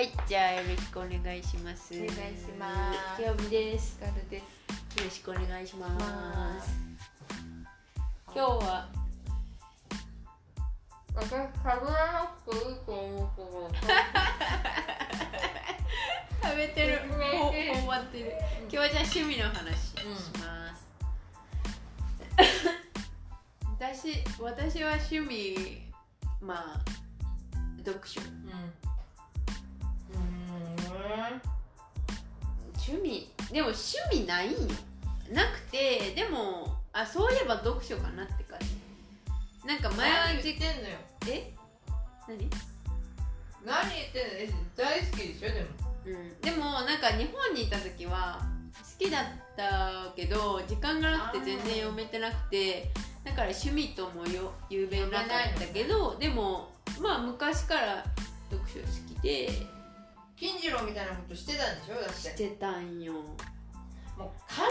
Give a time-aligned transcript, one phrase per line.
[0.00, 1.92] はいじゃあよろしくお願いします。
[1.92, 2.16] お願いし
[2.58, 3.22] ます。
[3.22, 3.98] きよみです。
[4.00, 4.42] ガルです。
[4.98, 5.90] よろしくお願いしま
[6.62, 6.72] す。
[8.34, 8.88] 今日は。
[11.14, 13.68] 私食べなくていいと思うけど
[16.48, 17.02] 食べてる。
[17.02, 17.74] 説明ほして。
[17.74, 18.32] ほんまってる。
[18.60, 20.88] 今日はじゃあ趣味の話します、
[23.78, 25.92] 私私は趣味
[26.40, 26.80] まあ
[27.84, 28.22] 読書。
[28.22, 28.89] うん
[32.86, 33.30] 趣味。
[33.52, 34.48] でも趣味ない。
[34.48, 34.58] んよ
[35.30, 39.66] なくてでもあそういえば読書かなって感じ。
[39.66, 40.96] なんか前はじ何言ってんのよ。
[41.28, 41.52] え？
[42.26, 42.50] 何？
[43.64, 45.66] 何言ってんのえ大好きでしょでも。
[46.06, 48.40] うん、でもなんか日本にいた時は
[48.72, 52.90] 好きだったけど時間がなくて全然読めてなくて
[53.22, 55.28] だから趣味ともよ言うべなかっ
[55.58, 58.04] たけどでもまあ昔から
[58.50, 59.50] 読書好きで
[60.40, 62.00] 金次郎みたいなことしてたんでしょ？
[62.00, 62.14] だって。
[62.14, 63.12] してたんよ。
[63.12, 63.26] もう
[64.18, 64.62] 考え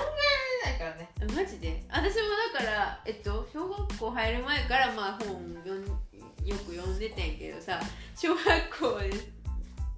[0.66, 1.10] られないからね。
[1.36, 1.86] マジで？
[1.90, 2.22] 私も
[2.54, 7.80] だから、えっと、小学校入る前からまあ本読んよく読んでてんけどさ
[8.16, 8.44] 小学
[8.80, 9.00] 校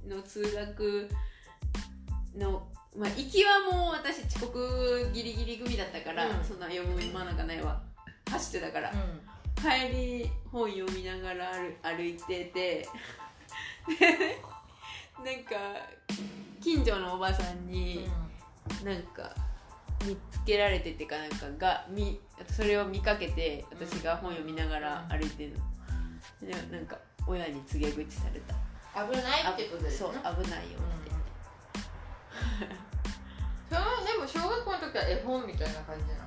[0.09, 1.09] の通学
[2.37, 6.43] の、まあ、行きはもう私遅刻ギリギリ組だったから、うん。
[6.43, 7.81] そんな読む暇なんかないわ。
[8.29, 8.93] 走ってたから、う
[9.61, 12.87] 帰り本読みながら歩歩いてて。
[13.99, 14.41] で
[15.23, 15.55] なんか
[16.61, 18.09] 近所のおばさんに、
[18.83, 19.35] なんか
[20.05, 22.19] 見つけられてってかなんかがみ
[22.49, 25.53] それを見かけて私が本読みながら歩いてる
[26.41, 28.55] の、でなんか親に告げ口された。
[28.55, 28.57] ん
[29.09, 31.11] 危ないってことですそうね危ないよって、
[33.69, 36.21] そのでも小学校の時は絵本みたいな感じなの？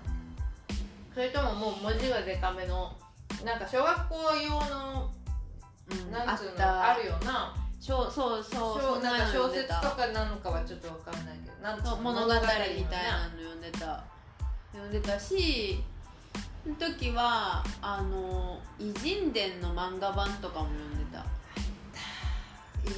[1.12, 2.96] それとももう文字がでかめの
[3.44, 5.10] なんか小学校用の
[5.90, 6.10] うん。
[6.10, 7.54] なんつうのあるよな
[7.84, 14.02] しょそうそうなんか小説とかなのかはちょっとわかんないけどなんつうのそう物語みたいなの読んでた。
[14.72, 15.84] 読んでたし
[16.64, 21.26] その時はあの偉人伝の漫画版とかも読んでた。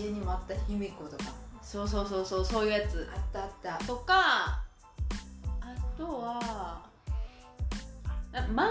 [0.00, 1.32] 家にもあった卑弥呼とか。
[1.60, 3.08] そうそうそうそうそういうやつ。
[3.12, 3.84] あったあった。
[3.86, 6.80] とかあとは
[8.32, 8.70] あ漫画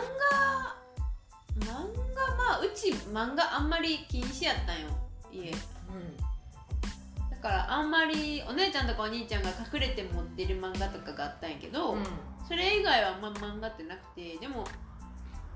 [1.60, 1.68] 漫
[2.16, 4.88] 画まあうち漫画あんまり禁止やったんよ
[5.30, 5.52] 家
[5.94, 12.06] うだからあんまりお姉ちゃんとかお兄ちゃんが隠れて持ってる漫画とかがあったんやけど、んうん。
[12.48, 14.66] それ以外はあんま漫画ってなくてでも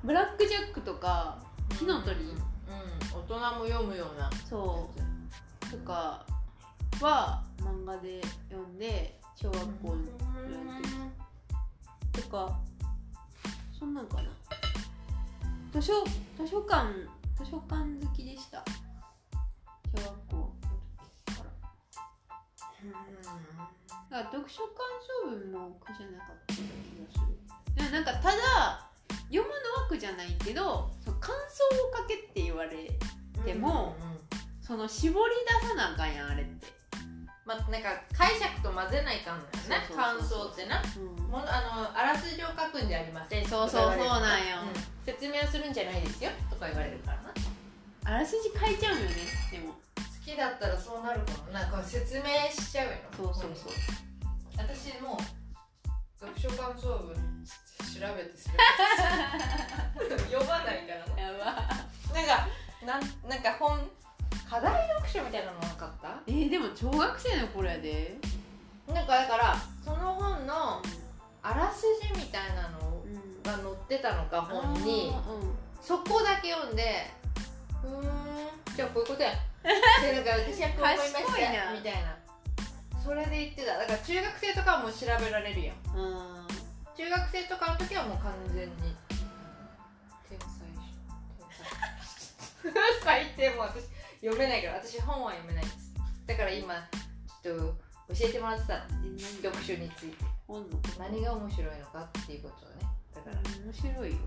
[0.04, 1.38] ブラックジャックとか
[1.78, 2.16] 火の鳥。
[2.16, 2.40] うん。
[3.12, 4.30] 大人も読むような。
[4.48, 5.72] そう。
[5.72, 6.26] とか
[7.02, 10.04] は漫画で読んで小学校の
[12.12, 12.60] とか。
[13.78, 14.24] そんなんかな。
[15.72, 16.88] 図書図書館
[17.38, 18.66] 図書館好きでした
[24.10, 24.86] だから読書感
[25.24, 26.66] 想文も苦じゃなかった気が
[27.14, 27.20] す
[27.88, 27.92] る。
[27.92, 28.90] なんかただ
[29.30, 32.90] 読むのは苦じゃないけどそう感想を書けって言われ
[33.46, 34.20] でもうんうん
[34.62, 36.68] その絞り出さなあかんやんあれって、
[37.44, 39.82] まあなんか解釈と混ぜないかんのよね。
[39.96, 40.78] 感想ってな。
[40.78, 41.26] うん。
[41.26, 43.46] ものあのあらすじを書くんじゃありません。
[43.48, 44.62] そうそうそうなんよ。
[44.62, 44.74] うん。
[45.04, 46.30] 説明をするんじゃないですよ。
[46.52, 47.34] とか言われるからな。
[48.06, 49.16] あらすじ書いちゃうよね
[49.52, 49.74] でも。
[49.74, 49.89] 好
[50.30, 52.94] きだったらそうなるかもなんか説明しちゃうよ。
[53.18, 53.74] そうそうそう。
[54.58, 57.16] 私もう読書感想文調
[58.16, 58.52] べて調
[60.00, 60.24] べて。
[60.32, 61.22] 読まないからね。
[61.22, 61.46] やば。
[62.14, 62.48] なんか
[62.86, 63.90] なんなんか本
[64.50, 66.10] 課題読書みたいなのなかった？
[66.28, 68.18] えー、でも小学生の頃やで。
[68.88, 70.82] なんかだからその本の
[71.44, 73.44] あらすじみたいなのうん。
[73.44, 75.12] が載ってたのか本に。
[75.14, 75.58] あーうん。
[75.82, 77.10] そこだけ読んで
[77.84, 79.32] うーんじゃあこういうことや
[79.64, 82.18] でなんか私はこう思いましたみたいな。
[83.04, 83.78] それで言ってた。
[83.78, 85.76] だから中学生とかはもう調べられるやん。
[85.96, 86.02] う
[86.46, 86.48] ん。
[86.96, 88.96] 中学生とかの時はもう完全に
[90.28, 90.50] 天才
[92.62, 92.84] 天才。
[93.04, 93.84] 最低もう私
[94.22, 94.76] 読めないから。
[94.76, 95.64] 私本は読めない。
[95.64, 95.94] です
[96.28, 96.76] だから今
[97.44, 98.84] ちょっと教えてもらってたの。
[99.42, 100.26] 読書について。
[100.98, 102.86] 何が面白いのかっていうことをね。
[103.16, 104.18] だから面白いよ。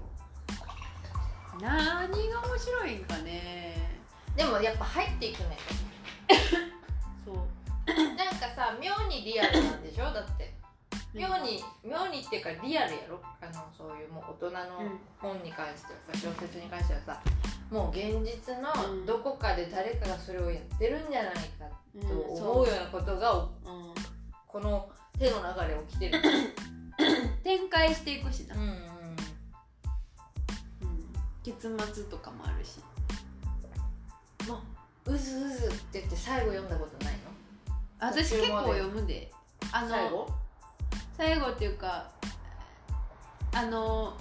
[1.61, 4.01] 何が面白いんかね
[4.37, 5.58] でもやっぱ入っていくね
[7.25, 7.37] そう。
[8.17, 10.05] なんかさ妙にリアルなんでしょ？
[10.12, 10.52] だって。
[11.14, 13.20] 妙に妙にっていうかリアルやろ？
[13.40, 14.99] あのそういうもう大人のうん。
[15.19, 17.20] 本に関してはさ小説に関してはさ
[17.70, 19.06] もう現実のうん。
[19.06, 21.40] どこかで誰かがそれをやってるんじゃないか
[21.94, 22.00] うん。
[22.02, 23.44] と思うようなことがう。
[23.44, 23.49] ん。
[24.49, 24.88] この
[25.19, 26.20] 手の流れ起きてる。
[27.44, 29.17] 展開していくしな、うんうんうん。
[31.43, 32.79] 結末とかもあるし。
[32.79, 32.84] も
[35.06, 37.20] ううずうずって言って最後読んだことないの？
[38.00, 39.31] 私結構読むで。
[39.72, 40.28] あの最後？
[41.16, 42.10] 最後っていうか
[43.54, 44.16] あの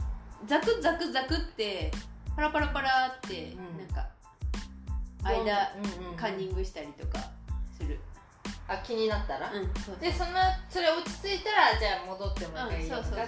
[0.45, 1.91] ザクザクザクって
[2.35, 3.77] パラパラパラって、うん。
[3.77, 4.07] なんか
[5.23, 5.39] 間
[5.75, 6.17] うんうんうん。
[6.17, 7.29] カンニングしたりとか
[7.77, 7.99] する。
[8.67, 9.97] あ気になったら、うんそうそう。
[9.99, 10.31] でその
[10.69, 13.27] それ落ち着いたらじゃあ戻ってもうんう一回いいそうそうそうそう。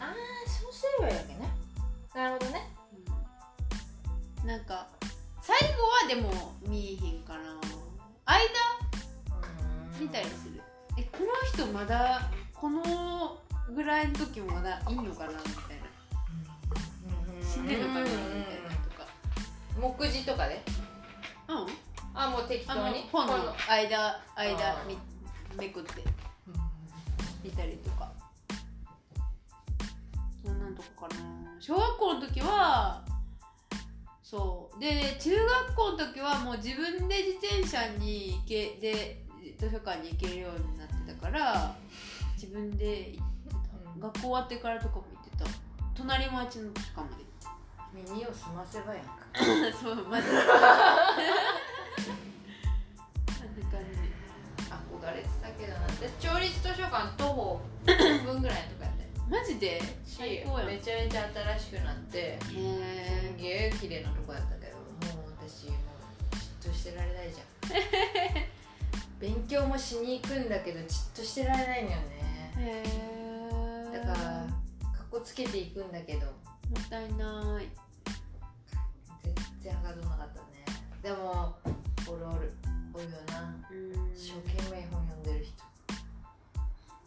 [0.00, 0.14] ああ
[0.48, 1.48] そうすればいいわけね。
[2.14, 2.70] なるほどね。
[4.42, 4.48] うん。
[4.48, 4.86] なんか
[5.46, 7.40] 最後はでも見えへんかな。
[8.24, 8.40] 間？
[10.00, 10.62] 見たりする。
[10.96, 13.36] えこの人まだこの
[13.74, 15.84] ぐらいの時もまだいいのかなみたいな。
[17.44, 19.06] 死んでるのかなみたいなとか。
[19.78, 20.62] 目次とかで？
[21.48, 21.66] うん。
[22.14, 23.06] あもう適当に？
[23.12, 24.96] 本の間間み
[25.58, 26.02] めくって。
[27.42, 28.10] 見たりとか。
[30.42, 31.20] そんなんとこかな。
[31.60, 33.04] 小学校の時は
[34.34, 34.80] そう。
[34.80, 39.22] で中学校の時はもう自分で自転車に行けで
[39.56, 41.76] 図書館に行けるようになってたから
[42.34, 43.58] 自分で行ってた、
[43.94, 45.44] うん学校終わってからとかも行ってた。
[45.94, 47.22] 隣町の図書館まで
[47.94, 49.12] 耳を澄ませばやんか。
[49.80, 50.50] そうマジであんな
[53.70, 53.94] 感じ。
[54.66, 55.86] 憧れてたけどな。
[55.86, 58.83] 私町立図書館徒歩1分ぐらいのと
[59.34, 59.80] マジで？
[60.06, 61.28] し最高やめちゃめちゃ
[61.58, 62.38] 新しくなって。
[62.44, 64.84] すんえげえ綺麗なとこやったけども
[65.26, 67.48] う私もうじっとしてられないじゃん。
[69.18, 72.54] 勉強もしに行くんだけどじっとしてられないんだよね。
[72.58, 72.84] へ
[73.92, 76.26] えだからかっこつけていくんだけど。
[76.26, 76.32] も
[76.78, 77.68] ったいない。
[79.24, 80.64] 全然はかどんなかったね。
[81.02, 81.56] でも
[82.06, 82.52] おるおる。
[82.94, 83.52] おるよな。
[84.14, 85.43] 一生懸命本読んでる人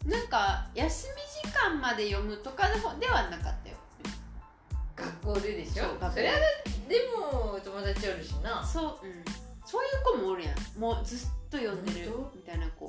[0.08, 1.08] なんか休
[1.42, 3.76] み時間まで読むとかでではなかったよ。
[4.96, 5.84] 学校ででしょ？
[5.84, 6.10] そう学校。
[6.10, 6.32] それは
[6.88, 8.64] でも友達おるしな。
[8.64, 9.22] そう、うん、
[9.66, 10.56] そういう子もおるやん。
[10.80, 11.18] もうずっ
[11.50, 12.86] と読んでる本みたいな子。
[12.86, 12.88] う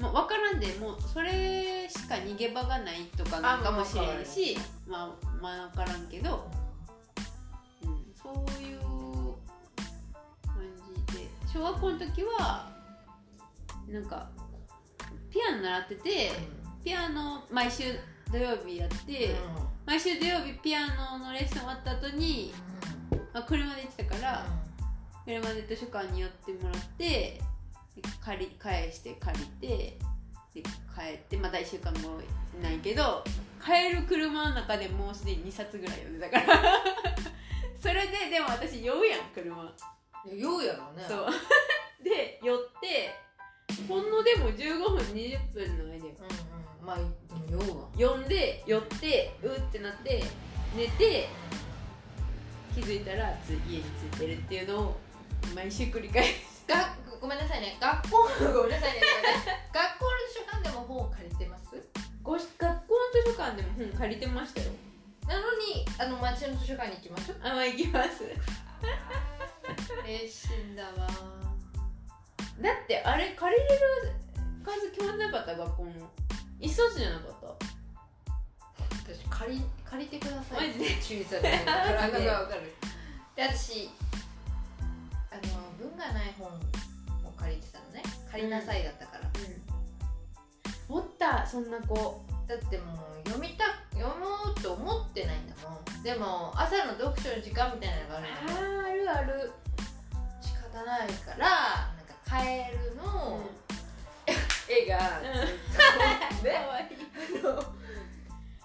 [0.00, 0.04] ん。
[0.04, 4.56] もう分からんでもうそれしか逃げ場がないとかなんかもしれんし
[4.86, 6.48] まあまあ分からんけど、
[7.82, 8.78] うん、そういう
[10.46, 10.62] 感
[11.08, 11.28] じで。
[11.52, 12.70] 小学校の時は
[13.88, 14.43] なんかピ
[15.48, 16.32] アノ習ってて
[16.84, 17.84] ピアノ毎週
[18.30, 19.34] 土曜日やって、
[19.86, 22.52] 毎週土曜日ピアノのレッスン終わった後に、
[23.32, 24.46] まあ、車で行ってたから、
[25.24, 27.40] 車で図書館に寄ってもらって
[27.94, 29.98] で借り返して借りて
[30.54, 32.20] で帰ってまた1週間後
[32.62, 33.24] ないけど
[33.64, 36.62] 帰る車の中でもうすでに2冊ぐらい読んでたから。
[37.80, 39.74] それででも私酔うやん車。
[40.26, 41.04] 酔うやろね。
[41.06, 41.28] そう。
[42.02, 43.14] で寄って
[43.88, 46.14] ほんのでも15分20分の間よ。
[46.80, 46.86] うんうん。
[46.86, 47.10] まあでも
[47.50, 47.88] 酔うわ。
[47.94, 50.24] 読んで寄ってうってなって
[50.76, 51.28] 寝て
[52.74, 54.96] 気づいたらつ家に着いてるっていうのを
[55.54, 57.76] 毎週繰り返すがごめんなさいね。
[57.80, 59.00] 学校ごめんなさいね。
[59.72, 61.64] 学校の 図書館でも本を借りてます？
[62.22, 64.70] ごし学校の図書館でも本借りてましたよ。
[65.28, 68.24] なのにあの町の図書館に行きましょうあまあ行きます。
[70.06, 71.43] 熱心だわ
[72.60, 74.12] だってあれ借りれる
[74.64, 75.90] 数決まんなかった学校の
[76.60, 77.46] 一冊じゃなかった？
[79.12, 80.68] 私借り借りてください。
[80.68, 80.86] マジで？
[81.02, 82.12] 注意されてるかる。
[83.36, 83.90] で私
[85.30, 86.50] あの文がない本を
[87.36, 88.02] 借りてたのね。
[88.30, 89.30] 借りなさいだったから、
[90.88, 92.24] おったそんな子。
[92.46, 93.64] だってもう読みた
[93.98, 96.02] 読もうと思ってないんだもん。
[96.02, 98.20] でも朝の読書の時間みたいなのがあ
[98.60, 99.52] るのあるある。
[100.40, 101.46] 仕方ないから
[104.84, 105.20] 絵が
[106.42, 107.62] ずっとね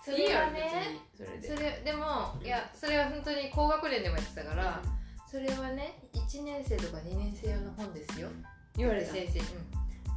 [0.03, 1.93] それはねそれで。
[1.93, 4.81] もいやそれは本当に高学年でもやってたから、
[5.29, 8.27] それはね1年生とか2年生用の本ですよ。
[8.75, 9.11] 言われた。
[9.11, 9.45] 先生、うん、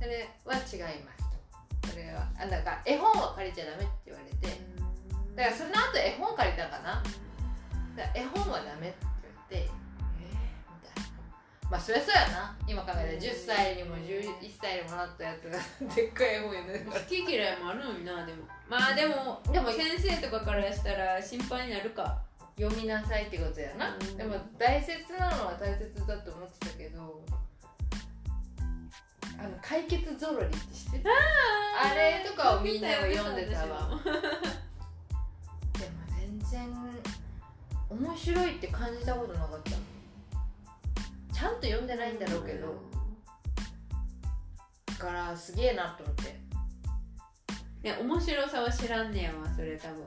[0.00, 1.25] それは違います
[1.82, 1.90] と。
[1.90, 4.61] それはあなんか絵本は借りちゃダメって言われて。
[5.37, 7.02] だからその後絵本借りたかな。
[7.97, 8.97] だから絵本はダメって
[9.50, 9.82] 言ってえー、みたいな
[11.73, 12.55] まあそりゃそうやな。
[12.69, 14.29] 今考えたら10歳にも11
[14.61, 15.57] 歳にもなったやつが
[15.97, 16.85] でっかい絵本やね。
[16.85, 18.45] 好き嫌いもあるのになでも。
[18.69, 22.21] まあでもでも先生とかからしたら心配になるか。
[22.61, 24.17] 読みなさいってことやな、うん。
[24.19, 27.25] でも大切なのは大切だと思ってたけど
[29.38, 33.88] あの解決ぞろりって知ってたあれとかをみんなは読んでたわ。
[35.73, 36.71] でも全然
[37.88, 39.71] 面白いって感じたことなかった。
[39.71, 42.75] ちゃんと読んでないんだろうけど。
[44.87, 46.41] だからすげえなと思って。
[47.83, 50.07] ね面白さは知らんねやわそれ多分。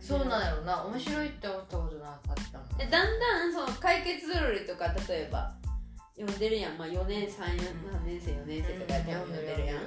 [0.00, 0.84] そうなんやろな。
[0.84, 5.54] 面白いって思ったことなかったもんでだんだんその解決ぞろりとか例えば
[6.16, 7.58] 読んでるやん、まあ、4年3年
[7.92, 9.78] 3年生4年生とかやってうん読んでるやん、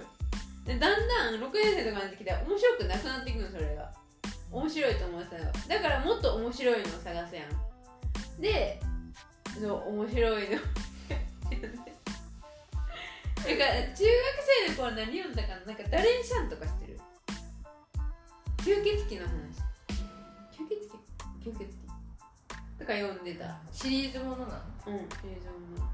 [0.66, 3.92] でだんだん6年生とかになってきたら面白くなくなっていくのそれが。
[4.52, 5.44] 面白いと思ってたよ。
[5.68, 8.42] だからもっと面白いのを探すやん。
[8.42, 8.81] で
[9.68, 10.58] 面白いの
[13.42, 14.06] だから中学
[14.68, 15.66] 生の頃何読んだかな？
[15.66, 17.00] なんかダレンシャンとか知ってる？
[18.60, 19.34] 吸血鬼の話。
[20.52, 21.02] 吸血鬼？
[21.44, 21.68] 吸血鬼。
[22.80, 23.58] とか読んでた。
[23.72, 24.52] シリーズものなの？
[24.88, 25.00] うん映
[25.44, 25.90] 像の。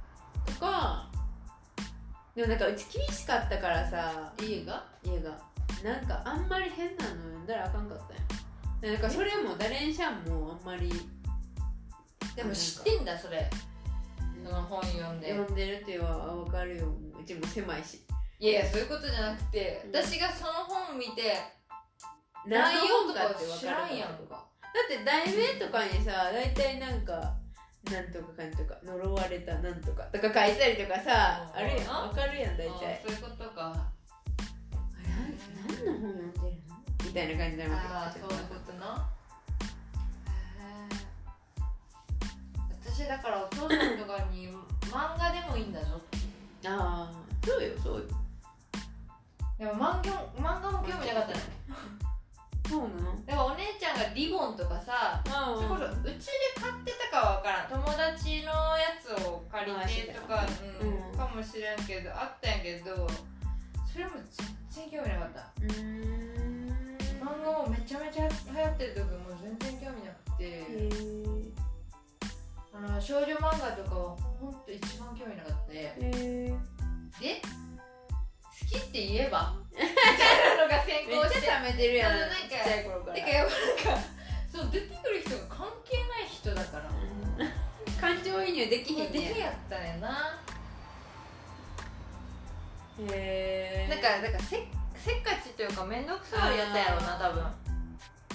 [0.45, 1.09] とか
[2.35, 4.33] でもなんかうち厳しかったからさ。
[4.41, 4.85] 家が？
[5.03, 5.39] 家が。
[5.83, 8.23] なんかあんまり変なの読んだらあかんかったんや。
[8.81, 10.91] でなんかそれもダレンシャンもあんまり
[12.35, 13.49] でも知ってんだそれ。
[14.43, 15.31] その本読んで。
[15.31, 16.85] 読んでるっていうのは分かるよ。
[17.19, 18.05] うちも狭いし。
[18.39, 19.95] いやいやそういうことじゃなくて、うん。
[19.95, 21.33] 私がその本見て
[22.45, 27.35] 何内容とかって分知からるんやんかだって題名とかにさ大体なんか
[27.91, 31.59] なんとかかんとか呪われたなんとかとか書いたりとかさうん。
[31.59, 32.09] あるやん。
[32.09, 33.91] 分かるやん大あ体そういうことか。
[35.17, 36.77] 何の本読んでるの？
[37.03, 37.87] みたいな感じになるわけ。
[37.87, 39.09] ああそういうことな
[42.97, 44.49] 私だからお父さんとかに
[44.89, 46.01] 漫画でもいいんだぞ
[46.65, 48.01] ああそうよそうよ。
[49.59, 51.39] でも漫画漫画も興味なかったね
[52.67, 53.23] そうなの？
[53.23, 57.69] でもお姉ちゃんがリボンとかさあそれこそうちで買ってたかは分からん。
[57.69, 58.49] 友達の
[58.81, 60.43] やつを借りてとか、
[60.81, 61.17] うんうん。
[61.17, 63.07] かもしれんけどあったんやけど
[63.85, 64.13] それも
[64.73, 65.53] 全然興味なかった。
[65.61, 66.97] うーん。
[67.21, 70.06] 漫画もめちゃめちゃ流行ってる時も全然興味なくて、へ
[73.07, 77.21] 少女漫画とかはほんと一番興味なかったでへー。
[77.21, 77.41] で
[78.43, 79.87] 好きって言えばみたい
[80.57, 83.15] なのが先め行してっちゃ冷めてるやんなんかちっちゃい頃から。
[83.15, 84.03] てかやっぱなんか
[84.51, 86.89] そう出てくる人が関係ない人だから。
[86.89, 86.91] う
[87.47, 90.37] ん感情移入できひんでねきやったねんな。
[93.09, 97.45] へえなんかだからせせっかちというか面倒くさいやつやろうな多分。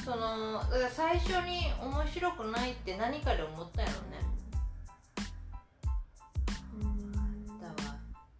[0.02, 4.31] そのだから最初に面白くないって何かで思ったんやろうね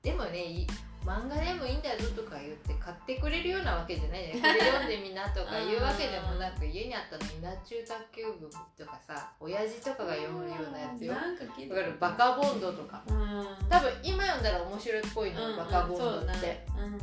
[0.03, 0.67] でもねい
[1.05, 11.15] 漫画でもいいんだぞとか言って買ってくれるようなわけじゃないね これ読んでみなとか言うわけでもなく家にあったの稲中卓球部とかさ親父とかが読むようなやつよ。
[11.15, 13.03] なんか聞いだからバカボンドとか。
[13.09, 13.69] うん。
[13.69, 16.99] 多分今読んだら面白いっぽいの、うんバカボンドって、うん。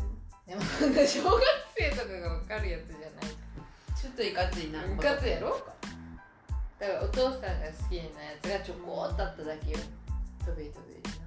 [0.46, 0.62] でも
[1.06, 1.44] 小学
[1.78, 3.10] 生とかが分かるやつじゃない。
[4.00, 4.82] ちょっといかついな。
[4.82, 5.60] 部活やろ？
[6.80, 9.78] だからお父さんが好きなやつがちょこっとあっただけよ。
[10.46, 11.19] 飛べ飛べ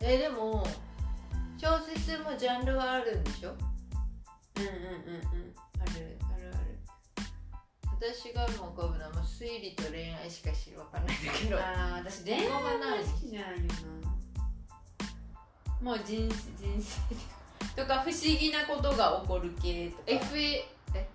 [0.00, 0.64] えーでも
[1.60, 3.50] 小説もジャンルはあるんでしょ？
[3.50, 5.54] うんうんうんうん。
[5.80, 6.78] あるあるある。
[8.00, 11.58] 私がもう浮かぶのはもう推理と恋愛しか知るわかんないんだけど。
[11.58, 12.54] ああ私恋愛は
[13.02, 13.56] 好きじゃないよ
[15.82, 17.00] なもう人人生
[17.82, 18.00] とか。
[18.02, 20.02] 不思議なことが起こる系とか。
[20.06, 20.62] FA
[20.94, 21.08] え？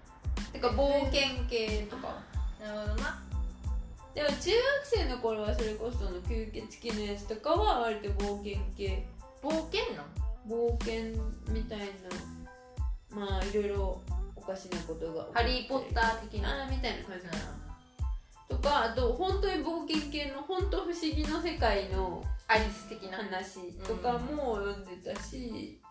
[0.52, 2.22] てか冒険系とか。
[2.62, 3.22] なるほどな
[4.14, 4.52] でも中学
[4.84, 9.06] 生の頃はそれこその吸血鬼のやつとかは割と冒険系。
[9.42, 10.06] 冒険なん？
[10.48, 11.12] 冒険
[11.54, 11.86] みたいな
[13.16, 14.02] まあいろいろ
[14.36, 16.68] おかしなことがハリー・ポッター的な？
[16.70, 17.42] みたいな感じかな
[18.50, 23.18] とかあと本当に冒険系の本当不思議の世界のアリス的な？
[23.18, 25.82] 話とかも読んでたし、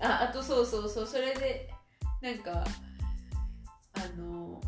[0.00, 1.70] ああとそうそうそうそれで
[2.20, 2.64] なんか
[3.94, 4.60] あの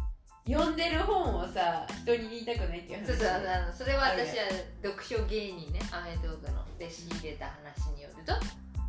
[0.46, 3.06] 読んでる本をさ人に言いたくないっていう話。
[3.06, 4.44] そうそうあのそれは私は
[4.82, 8.34] 読書芸人ねアメトークので仕入れた話によると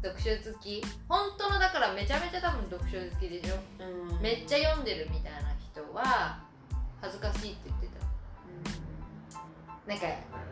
[0.04, 3.56] 読書好き本当のだからめちゃめちゃ多分読書好きでしょ。
[3.80, 4.22] うん。
[4.22, 6.44] めっちゃ読んでるみたいな人は
[7.02, 8.06] 恥ずかしいって言ってた。
[9.88, 10.08] なんか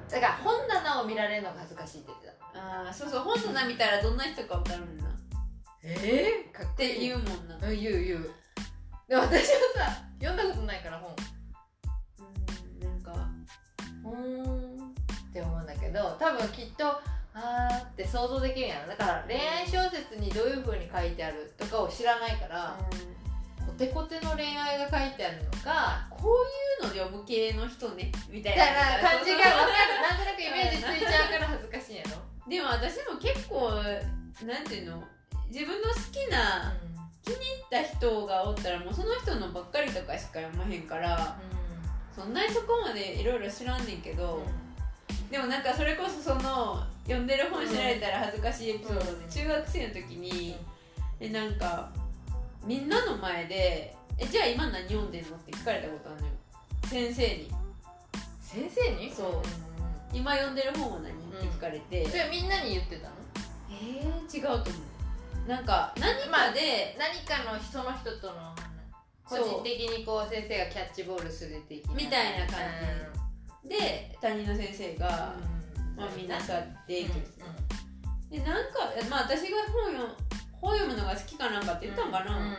[0.09, 2.59] だから本棚を見られるのが恥ずかしいって言ってた。
[2.59, 5.03] ああそうそう本棚見たらどんな人か分かるんだ。
[5.03, 5.09] っ
[5.83, 7.55] ええかって言うもんな。
[7.55, 8.31] うん言う言う。
[9.09, 11.11] でも私はさ読んだことないから本。
[11.11, 13.11] うんなんか
[14.05, 16.85] うーんって思うんだけど多分きっと
[17.33, 22.77] あーって想像できるんやろだから恋愛小説にどういう風に書いてあるとかを知らないから、
[23.65, 26.45] コテコテの恋愛が書いてあるのかこ
[26.83, 28.11] ういうの読む系の人ね？
[28.29, 28.65] みたいな
[29.01, 29.97] な感じが分かる。
[30.07, 33.71] なんとなくイメージついちゃうから恥ずかしいんやろ、でも私も結構
[34.45, 35.03] なんていうの？
[35.49, 36.92] 自分の好きな気に入
[37.73, 41.37] った人がおったらもうその人のばっかりとかしか読まへんから
[42.15, 44.43] そんなにそこまでいろいろ知らんねんけど、
[45.31, 49.29] でもなんかそれこそその読んでる本知られたら恥ずかしいエピソードで、うん。
[49.29, 50.55] 中学生の時に
[51.19, 51.89] えなんか
[52.63, 56.33] みんなの前で「えじゃあ今何読んでんの?」って聞かれたことあるのよ。
[56.85, 57.51] 先生に。
[58.39, 59.11] 先生に？
[59.11, 59.41] そう。
[60.13, 63.15] 今読んでる本は何?」って聞かれて、それみんなに言ってたの？
[63.71, 64.92] えー、違うと思う
[65.47, 68.55] なんか何かで、何かの人の人との
[69.25, 71.93] 個人的にこう先生がキャッチボールする的な。
[71.93, 72.59] みたいな感
[73.67, 75.35] で担任の先生が、
[75.77, 75.95] うん。
[75.95, 77.09] まあ、みんな座って、うん。
[78.29, 80.09] でなんか、まあ、私が本読
[80.59, 82.57] 本読むのが好きかなんかって言ったんかな、うんうん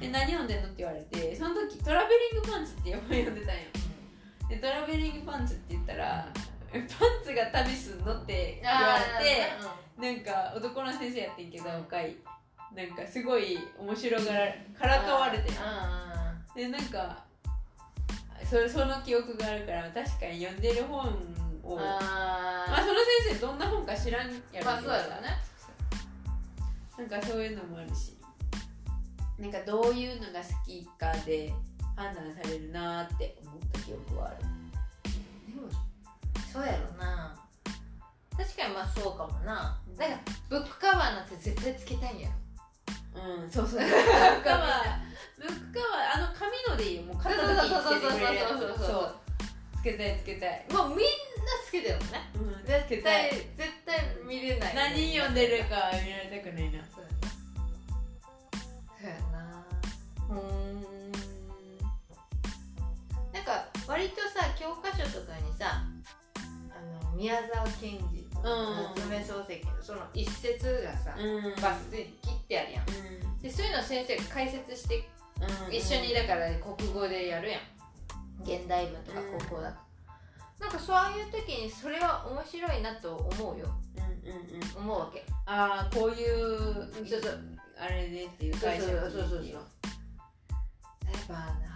[0.00, 3.62] で何読んでんのって言われてその時「トラベリングパンツ」って本読んでたんよ。
[4.48, 6.28] でトラベリングパンツって言ったら
[6.72, 6.88] 「パン
[7.24, 9.52] ツが旅すんの?」って言われて
[9.98, 12.16] なんか男の先生やってんけど若い
[12.74, 15.50] なんかすごい面白がらからかわれて
[16.56, 17.24] でなんか
[18.48, 21.00] それその記憶があるから確かに読んでる本
[21.62, 21.76] を。
[21.76, 22.94] まああその
[23.26, 25.38] 先生どんな本か知らんやろまあそうやろね。
[26.98, 28.14] なんかそういうのもあるし。
[29.38, 31.52] なんかどういうのが好きかで
[31.96, 34.36] 判断されるなーって思った記憶はある。
[34.42, 35.68] でも
[36.52, 37.34] そうやろな
[38.36, 39.78] 確かにまあそうかもな。
[39.96, 42.34] だからブックカバーなんて絶対つけたいんやろ
[43.42, 43.78] うんそうそう。
[43.80, 44.98] ブックカバー
[45.38, 49.14] ブックカバーあの紙のでいいよもう買った時につけてくれるやつそうそうそうそう
[49.76, 50.66] つけたいつけたい。
[50.72, 50.88] もう。
[50.90, 51.04] みんな
[51.66, 52.30] つけてるもんね。
[52.34, 53.30] うんつ絶対い。
[53.30, 54.74] 絶対見れない。
[54.74, 56.82] 何読んでるか見られたくないな。
[56.90, 57.04] そう
[59.06, 59.64] やな。
[60.26, 60.82] そうん。
[63.32, 65.82] なんか割とさ教科書とかにさ
[66.70, 71.62] あの宮沢賢治夏目漱石のその一節がさ、うん。
[71.62, 72.86] バスで切ってあるやん。
[73.40, 75.08] でそういうのを先生が解説して
[75.40, 75.74] うん。
[75.74, 77.60] 一緒にだから国語でやるやん。
[78.42, 79.78] 現代文とか高校だか
[80.60, 83.66] ら、なんかそういう時にそれは面白いなと思うよ。
[83.96, 84.84] うんうんうん。
[84.84, 85.24] 思うわけ。
[85.46, 86.58] ああこういう
[87.08, 87.40] そうそう
[87.78, 89.62] あれねっていうそう解釈そうそうそうそうやっ
[91.28, 91.73] ぱ長いねう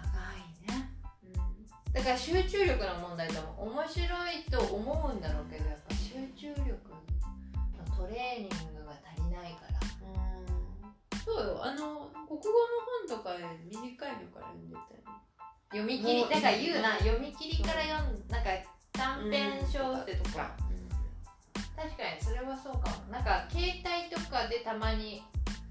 [1.92, 9.78] だから集中力の問題でも面白いと思うんだろうけどやっぱ集中力のトレーニングが足りないから。
[9.80, 11.18] ん。
[11.24, 11.60] そうよ。
[11.64, 13.34] あの国語の本とか
[13.66, 15.02] 短いのから読んでたよ。
[15.02, 15.28] ね
[15.70, 16.98] 読み切りだから言うな。
[16.98, 18.50] 読み切りから読んなんか
[18.92, 20.56] 短編小説とか、
[21.76, 23.12] 確かにそれはそうかも。
[23.12, 25.22] なんか携帯とかでたまに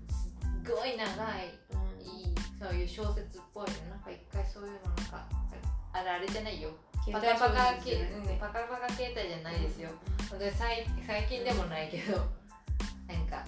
[0.09, 1.05] すっごい長
[1.39, 3.95] いうんいいそういう小説っぽいの。
[3.95, 5.25] なんか一回そういうのなんか
[5.97, 6.69] あれあれじゃないよ。
[7.11, 8.05] パカパカけ
[8.39, 9.89] パカパカ携帯じゃないですよ、
[10.37, 12.17] で最最近でもないけど
[13.07, 13.45] なんか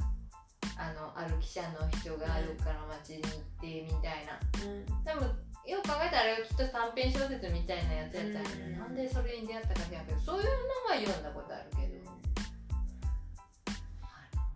[0.79, 4.39] あのある記者の人がどっかの町に行ってみたいな。
[4.63, 4.85] うん。
[5.03, 5.27] でも
[5.67, 8.79] よく考えたらあれはきっと短編小説みたいなやつやったんやね、うん。
[8.79, 10.49] なんでそれに出会ったか知らんけどそういうの
[10.87, 11.99] は読んだことあるけど。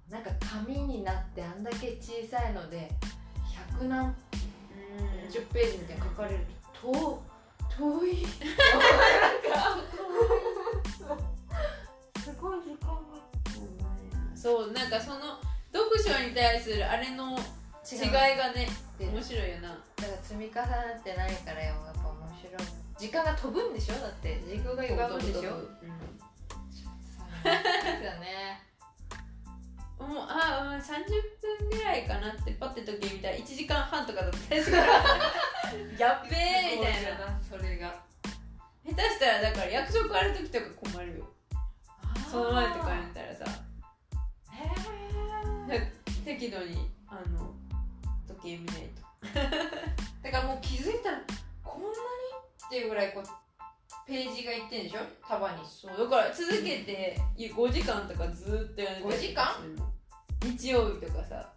[0.10, 2.90] なんか紙になってあんだけ小さいので
[3.80, 4.14] 100何うん。
[5.30, 7.33] 10ページみたいに書かれると
[7.80, 8.26] 遠遠い。
[12.24, 13.02] すごい時間が
[14.36, 15.20] そうなんかその
[15.74, 17.38] 読書に対するあれの
[17.90, 19.70] 違いがねで面白いよな。
[19.70, 20.66] だから積み重な
[21.00, 22.54] ってないからよやっぱ面白い
[22.98, 25.48] 時間が飛ぶんでしょだって時空が歪むんでしょそうで
[26.72, 26.84] す
[28.04, 28.73] よねうん
[30.08, 30.24] もう。
[30.28, 34.38] ああ30分ぐらいかなってパッて時計見たら1時間半とかだった。
[34.38, 34.84] 最初から
[35.98, 37.40] やっべえみたいな。
[37.42, 37.94] それが。
[38.86, 41.26] 下手したらだから約束ある時とか困るよ。
[42.30, 43.46] その前とかやったらさ。
[44.52, 45.94] へえ
[46.26, 47.54] 適度にあの
[48.28, 49.02] 時計見ないと。
[50.22, 51.22] だからもう気づいたら
[51.64, 53.24] こんなにっていうぐらいこう
[54.08, 55.00] ページがいってんでしょ？
[55.28, 55.58] 束に。
[55.66, 59.46] そうだから続けて5時間とかずーっとやる5時間？
[60.44, 61.50] 日曜日とかさ。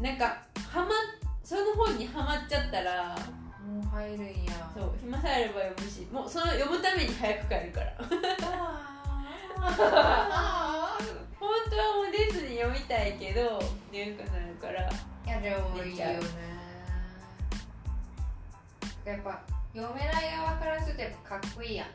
[0.00, 0.90] なんかはま
[1.42, 3.16] その本にはまっちゃったら
[3.66, 4.70] もう入るんや。
[4.74, 7.96] そう暇さえあれば読むしもうその読むために早く帰るから。
[9.58, 10.98] あ
[11.40, 14.90] 本当はもうディズニー読みたいけど眠くなるから。
[15.26, 16.20] いやでもいいよね。
[19.04, 19.40] やっぱ
[19.74, 21.86] 読めない側からするとやっぱかっこいいやん。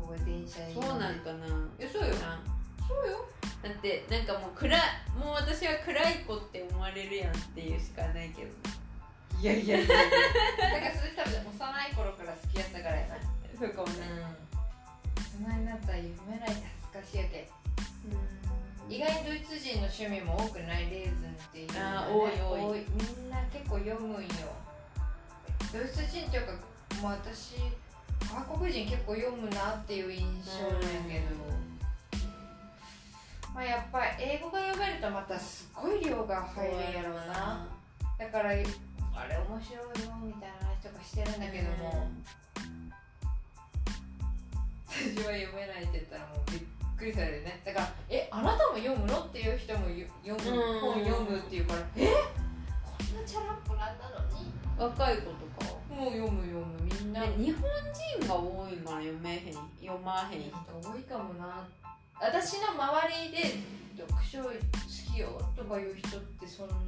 [0.00, 1.46] こう電車にそうなんかな。
[1.78, 2.14] えそうよ。
[2.16, 2.40] な
[2.88, 3.24] そうよ
[3.64, 4.80] だってなんかもう暗い
[5.18, 8.52] もう私は暗い子って思われるやんっていうしかないけど
[9.40, 9.94] いやいやいやだ
[10.80, 13.16] からそれ多分幼い頃から好きやったからやな。
[13.58, 14.04] そうかもね。
[14.04, 15.48] うん。
[15.48, 17.48] 大人になったら読めないって恥ずかしいやけ。
[18.88, 22.30] 意外にドイツ人の趣味も多くないレーズンっていうのがあー多い。
[22.72, 22.84] 多い。
[22.92, 24.28] みんな結構読むんよ。
[25.72, 26.52] ドイツ人っていうか
[27.00, 27.56] もう私
[28.28, 31.36] 外国人結構読むなっていう印象なんやけど、
[33.54, 37.68] まあやっぱり英語が読めるとまたすごい量が入るんやろうな。
[38.18, 42.10] だからあれ面白いよみたいな話とかしてるんだけども、
[44.88, 46.60] 私は読めないって言ったらもうびっ
[46.98, 47.60] くりされるね。
[47.64, 50.80] だから「えあなたも読むの?」っていう人もよ読むうん。
[50.80, 52.06] 本読むっていうから「え？
[52.10, 52.12] こ
[53.14, 54.50] んなチャランポランなのに?
[54.76, 56.82] 若い子とか」もう読む読む。
[56.82, 57.22] みんな。
[57.22, 57.62] 日本
[58.18, 58.96] 人が多いんかな？
[58.98, 60.50] 読めへん読まへん人。
[60.82, 61.62] 多いかもな
[62.20, 63.58] 私の周りで
[63.96, 64.50] 読書好
[65.14, 66.82] きよとかいう人ってそんなに？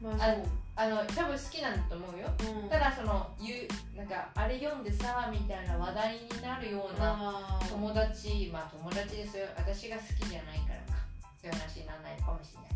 [0.00, 0.36] まあ
[0.76, 2.28] あの多分好きなんだと思うよ。
[2.62, 2.68] うん。
[2.68, 9.46] ただその言うなんかあれ読んでさみたいな話題になるような友達まあ友達ですよ。
[9.56, 11.02] 私が好きじゃないからか
[11.42, 12.70] そういう話にならないのかもしれない。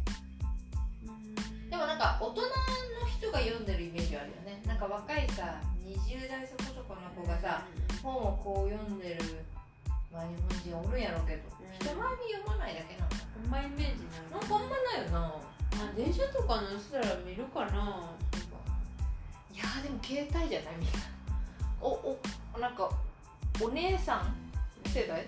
[1.06, 1.70] うん。
[1.70, 2.48] でもなんか大人の
[3.06, 4.62] 人が読んでるイメージあるよね。
[4.66, 7.62] なんか若いさ20代そこそこの子がさ
[8.02, 9.44] 本をこう読んでる
[10.12, 10.36] まあ日
[10.68, 11.72] 本人おるんやろうけど、うん。
[11.72, 13.10] 人前に読まないだけなの。
[13.10, 14.30] かあんまイメージない。
[14.30, 15.20] ななんかあんまないよな。
[15.78, 17.72] まあ電車とか乗せたら見るかな
[19.52, 20.92] いやーでも携帯じゃないみんな
[21.80, 22.90] おおなんか
[23.60, 24.36] お姉さん
[24.86, 25.26] 世代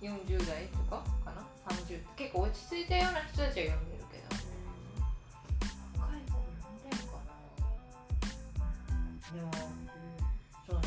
[0.00, 4.24] ？40代とかかな？30結構落ち着いたような人たちは読んでるけど。
[6.00, 7.34] 若い子読んでるかな。
[9.34, 9.52] でも
[10.66, 10.86] そうね。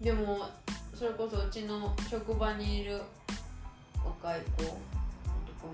[0.00, 0.48] でも
[1.00, 3.00] それこそうちの職場にいる
[4.04, 4.76] 若い子男の
[5.56, 5.72] 子も、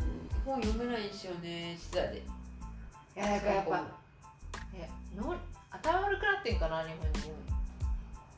[0.00, 2.16] うん本読めないんですよね実はで。
[2.16, 2.22] い
[3.14, 3.84] やだからやっぱ
[4.72, 5.36] えの
[5.70, 7.28] 頭悪くなってんかな日本人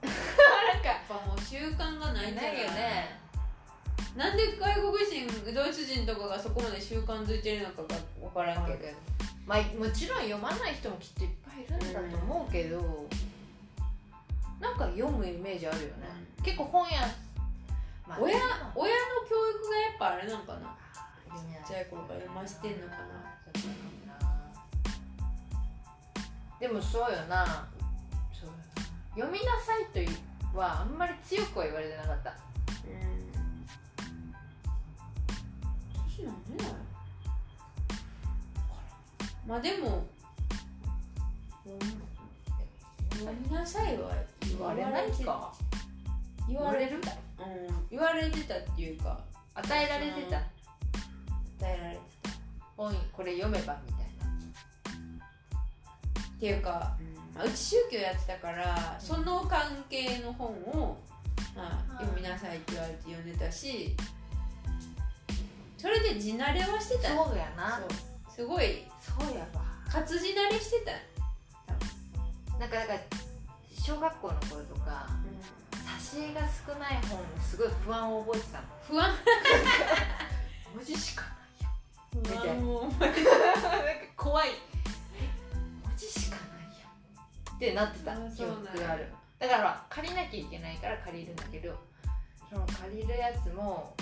[0.03, 3.21] なんかやっぱもう習慣がないんじゃないよね。
[4.17, 8.79] なんで外国人ドイツ人とかがそこまで習慣づいてるのかが分からんけど。
[9.47, 13.07] まあもちろん読まない人もきっといっぱいいるんだと思うけど、
[14.65, 15.93] なんか読むイメージあるよね、
[16.43, 17.03] 結構本屋、
[18.09, 18.49] ま親でも。
[18.75, 20.75] 親の教育がやっぱあれなんかな。
[21.37, 22.99] ちっちゃい頃から読ましてんのかな。
[26.59, 27.69] でもそうよな。
[29.15, 30.09] 読みなさいという
[30.57, 32.35] はあんまり強くは言われてなかった。
[32.87, 33.35] うん。
[36.31, 36.75] んでだろう
[39.47, 40.07] まあでも
[43.25, 44.11] 読みなさいは
[44.49, 45.53] 言われないか
[46.49, 46.97] 言われる？
[46.97, 47.03] うん。
[47.91, 49.19] 言われてたっていうか
[49.55, 50.39] 与えられてた。
[50.39, 50.45] 与
[51.63, 52.01] えられて
[52.77, 54.27] 本これ読めばみたいな。
[56.37, 56.97] っていうか、
[57.35, 60.99] まあ、うち宗教やってたからその関係の本を、
[61.57, 62.05] まあ、はい。
[62.07, 63.97] 読みなさいって言われて読んでたし
[65.79, 67.09] それで地慣れはしてた。
[67.09, 67.81] そうやな。
[68.35, 69.65] すごいそうやわ。
[69.89, 70.93] 活字慣れしてた、
[72.59, 73.01] なんかだから
[73.85, 75.07] 小学校の頃とか
[76.01, 78.65] 挿絵が少ない本にすごい不安を覚えてたの。
[78.89, 79.11] 不安？
[80.75, 81.25] 文字しか
[82.23, 82.55] ないやん。
[82.55, 82.63] みたいな。
[82.63, 82.99] もうなんか
[84.17, 84.49] 怖い。
[85.85, 87.57] 文字しかないやん。
[87.57, 89.07] ってなってたあ記憶がある。
[89.39, 91.75] だから借りなきゃいけないから借りるんだけど
[92.49, 93.95] その借りるやつも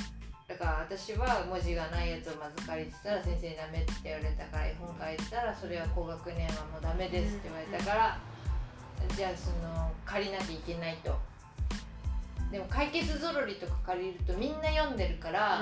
[0.47, 8.19] だから私は文字がないやつをまず借りてたら先生にダメって言われたから絵本借りてたらそれは高学年はもうダメですって言われたから
[9.17, 11.17] じゃあその借りなきゃいけないと。
[12.51, 15.61] でも解決ぞろりとか借りるとみんな読んでるから、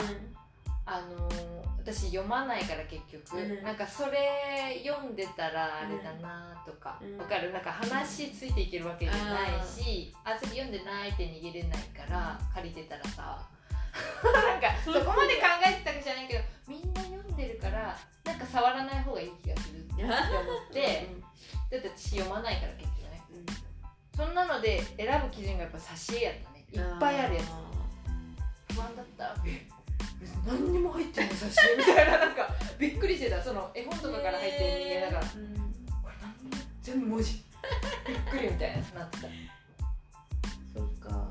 [0.86, 3.62] あのー私読まないから結局、うん。
[3.64, 7.16] なんかそれ読んでたらあれだなとか、うん。
[7.16, 7.52] わかる？
[7.52, 13.48] なんか話ついていけるわけじゃないし、あ次読んでないって逃げれないから借りてたらさ。
[14.22, 20.16] なんかそこまで考えてたわけじゃないけどみんな読んでるからなんか触らない方がいい気がするって思っ
[20.72, 21.08] て。
[21.70, 22.99] だって私読まないから結局。
[22.99, 22.99] ね
[24.20, 26.66] そんなので選ぶ基準がやっぱ挿絵やったね。
[26.70, 29.34] いっぱいあるやつ不安だった。
[29.46, 29.66] え
[30.46, 33.42] 何にも入ってない写真みたいななんかびっくりしてた。
[33.42, 35.56] その絵本とかから入ってる人間だから、うん。
[36.04, 37.32] これ何全部文字。
[38.06, 39.28] びっくりみたいななってた。
[40.74, 41.28] そっか。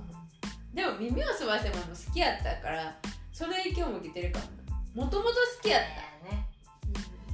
[0.73, 2.97] でも耳をすませばも好きやったから
[3.32, 4.39] その影響も受けてるか
[4.95, 5.06] も。
[5.06, 5.82] もともと好きやっ
[6.25, 6.36] た。
[6.36, 6.43] ね。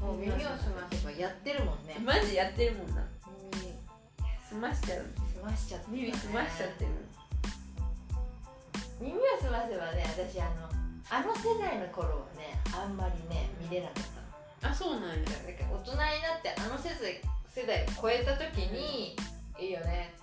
[0.02, 1.96] もう耳をすませばやってるもんね。
[2.04, 3.02] マジやってるもんな
[4.56, 5.04] すましちゃう。
[5.28, 6.92] すましちゃって耳すましちゃってる
[9.02, 10.72] 耳をすませばね私あの
[11.12, 14.04] あの世代の頃はねあんまりね見れなかっ
[14.64, 14.70] た。
[14.70, 15.26] あそうなんや。
[15.28, 17.20] だから大人になってあの世代
[17.52, 19.16] 世代を超えた時に、
[19.60, 20.16] いいよね。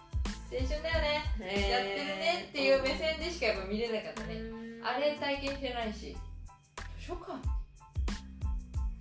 [0.50, 1.68] 青春だよね。
[1.68, 4.40] やってるねっていう目線でしかやっぱ見れなかったね、
[4.82, 6.16] あれ体験してないし。
[6.98, 7.36] 図書館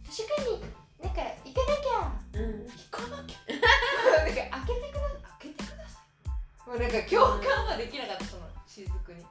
[0.04, 2.14] 図書館になんか行かなきゃ。
[2.34, 3.38] うん行かなきゃ。
[3.52, 6.00] なんか開けてください開けてくださ
[6.66, 6.70] い。
[6.70, 9.26] もうなんか共感はできなかったその雫に。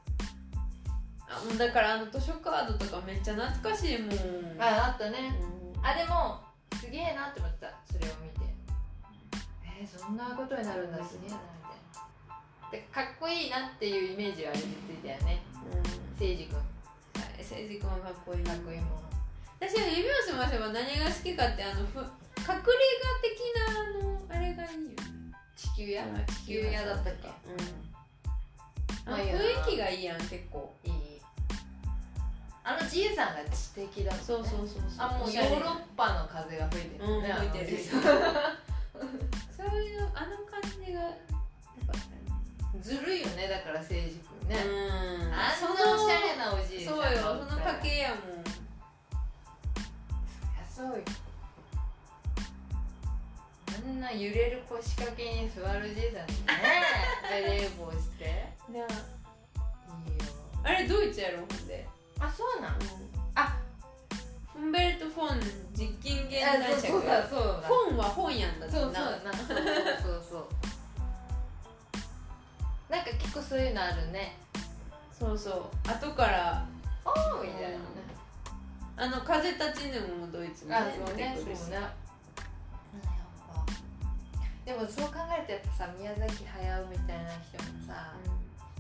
[1.29, 4.61] あもうだからあの図書カードとかめっちゃ懐かしいもん。
[4.61, 5.39] ああったね。
[5.41, 5.87] うん。
[5.87, 6.43] あでも
[6.79, 8.41] すげえなって思ってたそれを見て。
[9.65, 11.73] えー、そんなことになるんだすげえなみたい
[12.29, 12.71] な。
[12.71, 15.43] でかっこいいなっていうイメージはあれでついたよね。
[15.55, 15.79] うん。
[15.79, 16.59] 誠司君
[17.15, 18.45] 誠司君はかっこいい。
[18.45, 19.20] かっこいいもん
[19.61, 22.05] 私は指をすませば何が好きかってあのふ隠
[22.57, 22.64] れ
[22.96, 23.37] 家的
[23.68, 24.96] なあのあれがいいよね。
[25.55, 26.03] 地球屋
[26.46, 27.29] 地球屋だったっけ？
[27.29, 29.12] うん。
[29.12, 30.92] あ雰囲気がいいやん結構いい。
[32.64, 34.25] あのじいさんが知的だもんね。
[34.27, 34.81] そうそうそうそう。
[34.99, 37.66] あもうヨーロッパの風が吹いてるうん吹いてる。
[39.55, 41.01] そういうあの感じが
[42.81, 45.35] ずるいよねだから誠司君ね、うん。
[45.35, 48.39] あんそなおしゃのれなおじいさんそうよその家系やもん
[50.81, 51.05] そりゃそうよ。
[53.69, 56.25] あんな揺れる腰掛けに座るじいさんにね
[57.31, 58.25] ベレー帽して。
[58.71, 58.87] いいよ。
[60.64, 61.87] あれドイツやろほんで。
[62.19, 62.79] あそうなん？
[63.35, 63.59] あ
[64.55, 65.40] フンベルト・フォン
[65.75, 69.62] 実験現代あそうそうだそうだフォンは本やんだってそうそうななそうそうそ
[70.11, 70.47] うそう。
[72.90, 74.37] なんか結構そういうのあるね。
[75.19, 75.64] そうそう。
[75.88, 76.66] 後から。
[77.05, 77.79] おーみたいなね
[79.01, 81.81] あの風立ちぬもドイツにあそうねそうね
[84.67, 88.13] でもそう考えるとやっぱさ宮崎駿みたいな人もさ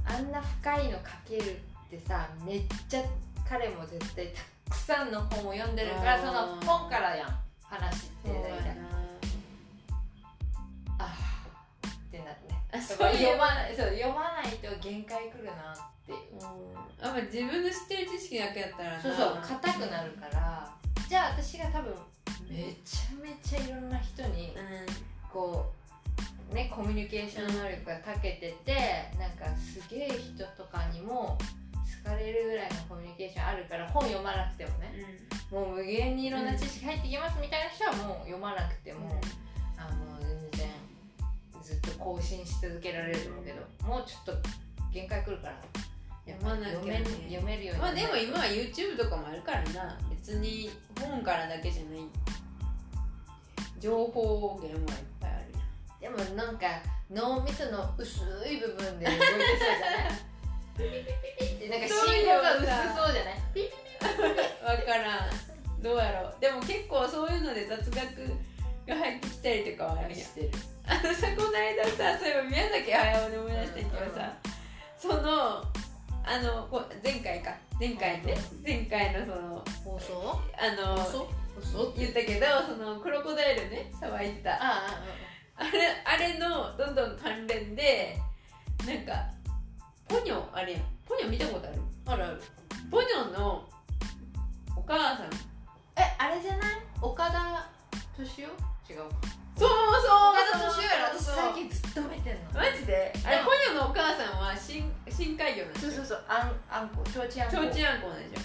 [0.04, 3.02] あんな深いの書けるってさめっちゃ
[3.48, 4.28] 彼も絶対
[4.68, 8.28] たくさんの本を読んでるからその本からやん話って。
[8.28, 8.76] 大体
[10.98, 11.88] あー。
[11.88, 12.60] ってなってね。
[12.78, 17.04] 読まないそう読まないと限界来るなっていううん。
[17.04, 19.02] やっぱ自分の知ってる知識だけやったらな。
[19.02, 20.70] そうそう硬くなるから。
[21.08, 21.94] じゃあ私が多分
[22.48, 24.86] めちゃめちゃいろんな人にうん
[25.32, 25.72] こ
[26.50, 28.74] うねコミュニケーション能力が長けてて
[29.18, 31.36] なんかすげえ人とかにも
[32.04, 35.30] 好かれるぐらいのコミュニケーションあるから本読まなくてもね。
[35.50, 39.20] もう無限にいろんな知識入ってきますみたいな人はもう読まなくても、
[39.76, 40.68] あもう全然
[41.60, 44.48] ずっと更新し続けられると思うけどもうちょっと
[44.92, 45.60] 限界来るから
[46.26, 49.98] やっぱ読め読めるようにまあでも今は YouTube とかもあるからな。
[50.10, 52.00] 別に本からだけじゃない。
[53.80, 55.44] 情報源はいっぱいある。
[56.00, 56.66] やんでもなんか
[57.10, 59.38] 脳みその薄い部分で動いてそう
[60.78, 60.86] じゃな
[61.66, 61.70] い？
[61.70, 63.40] なんか信号が薄そうじゃない？
[63.54, 63.68] ピピ
[64.06, 65.30] 分からん。
[65.82, 66.34] どうやろう。
[66.40, 67.96] でも結構そういうので雑学
[68.86, 70.50] が入ってきたりとかはあるしてる。
[70.86, 74.32] あのさこの間さそういえば宮崎駿で思い出したけどさ、
[74.98, 75.64] その
[76.24, 77.54] あのこ前回か。
[77.78, 78.36] 前回ね。
[78.64, 80.40] 前回のその放送？
[80.56, 80.96] あの
[81.96, 84.52] 言ったけどそのクロコダイルねさばいてた。
[84.54, 85.02] ああ
[85.56, 85.70] あれ
[86.04, 88.16] あれのどんどん関連で
[88.86, 89.26] なんか
[90.08, 90.82] ポニョあれやん。
[91.06, 91.82] ポニョ見たことある？
[92.06, 92.42] あるある。
[92.90, 93.68] ポニョの
[94.76, 95.26] お母さん。
[95.96, 96.80] えあれじゃない？
[97.02, 97.68] 岡田
[98.16, 98.92] 敏夫？
[98.92, 98.98] 違う
[99.56, 99.70] そうそう
[100.30, 101.18] 岡田敏夫やろ。
[101.18, 102.40] 私最近ずっと見てんの。
[102.54, 103.09] マジで？
[105.20, 105.92] 深深海魚なんですよ。
[105.92, 107.52] そうそうそうあんあんこちょうちんあんこ。
[107.52, 108.42] ちょうあんこなんでしょ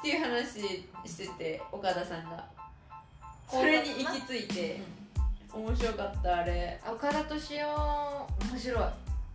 [0.00, 0.60] っていう話
[1.08, 2.44] してて岡田さんが。
[3.48, 4.80] それに行き着いて
[5.52, 6.80] 面白かったあれ。
[6.86, 8.26] 岡田敏夫。
[8.52, 8.84] 面白い。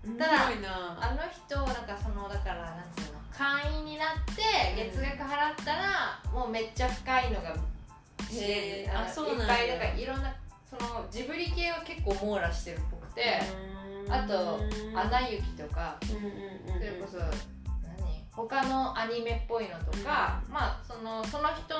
[0.05, 0.97] 面ただ白いな。
[1.01, 4.41] あの人なんかそのだからなんつうの会員になって
[4.75, 7.55] 月額払ったらもうめっちゃ深いのが
[8.29, 8.91] 知れへー。
[8.91, 9.61] るあそうなんだ。
[9.61, 10.33] いっぱいだからいろんな
[10.69, 13.39] そのジブリ系は結構網羅してるっぽくて、
[14.09, 14.59] あと
[14.95, 17.27] 「アナ雪」とかそれこそ何？
[18.31, 21.75] 他のアニメっぽいのとか、まあそのその人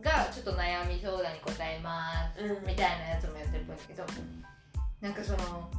[0.00, 2.66] がちょっと悩み相談に答えますうん。
[2.66, 4.04] みたいなやつもやってるっぽいんだけど
[5.00, 5.70] なんかその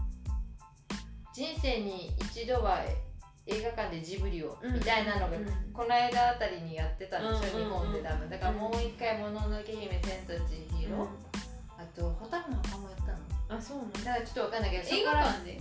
[1.34, 2.82] 人生に一度は
[3.47, 4.75] 映画館でジブリをうん。
[4.75, 5.45] みたいなのがうん。
[5.73, 8.30] この間あたりにやってたんでしょ、うん日本で多分。
[8.30, 10.88] だからもう一回「もののけ姫千と千尋」
[11.80, 13.58] あと「蛍の墓」もやったの。
[13.58, 13.99] あそうなんだ。
[13.99, 15.60] だからちょっとわかんないけど映画館で？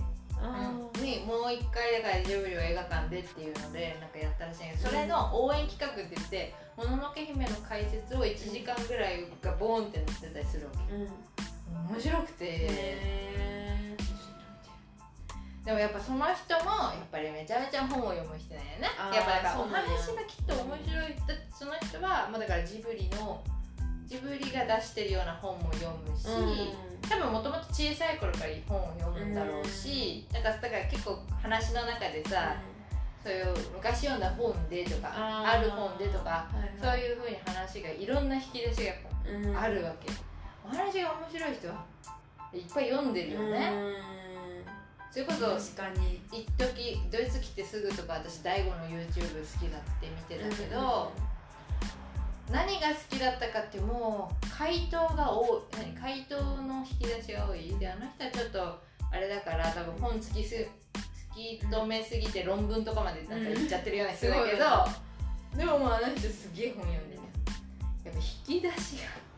[1.01, 10.95] にもう一回だからジブリを映画館でっていうのでなんかやったらしいんだけどそれの応援企画って言って「もののけ姫」の解説を1時間ぐらいがボーンってなってたりするわけ。
[10.95, 11.09] うん。
[11.91, 12.45] 面白くて。
[12.45, 13.97] へ
[15.65, 18.89] でもやっぱその人もやっぱりめちゃめちゃ本を読む人なんよね。
[19.15, 23.45] やっぱだからお話がきっと面白いだってその人は、まあ、だからジブリの
[24.07, 26.27] ジブリが出してるような本も読むし、
[27.11, 32.55] 多分もともと小さい頃から本を読むんだろうし、なんかだから結構話の中でさ、
[33.23, 40.13] そういう昔読んだ本でとかある本でとかはいそういうふうに話がいろんな引き出しがあるわけ、
[40.65, 41.85] お話が面白い人は
[42.55, 43.73] いっぱい読んでるよね、
[45.11, 45.47] それこそ
[45.77, 46.21] 確かに。
[46.31, 51.13] 一時ドイツ来てすぐとか私大悟の YouTube 好きだって見てたけど、
[52.51, 58.81] 何が好きだったかってもう回答が多い何回答の引き出しが多いであの人はちょっと
[59.13, 67.23] あれだから多分本好きす好きき止めすぎて論文とかまでなんか言っちゃってるような人だけど、でももうあの人すげえ本読んでね
[68.05, 69.31] やっぱ引き出しが。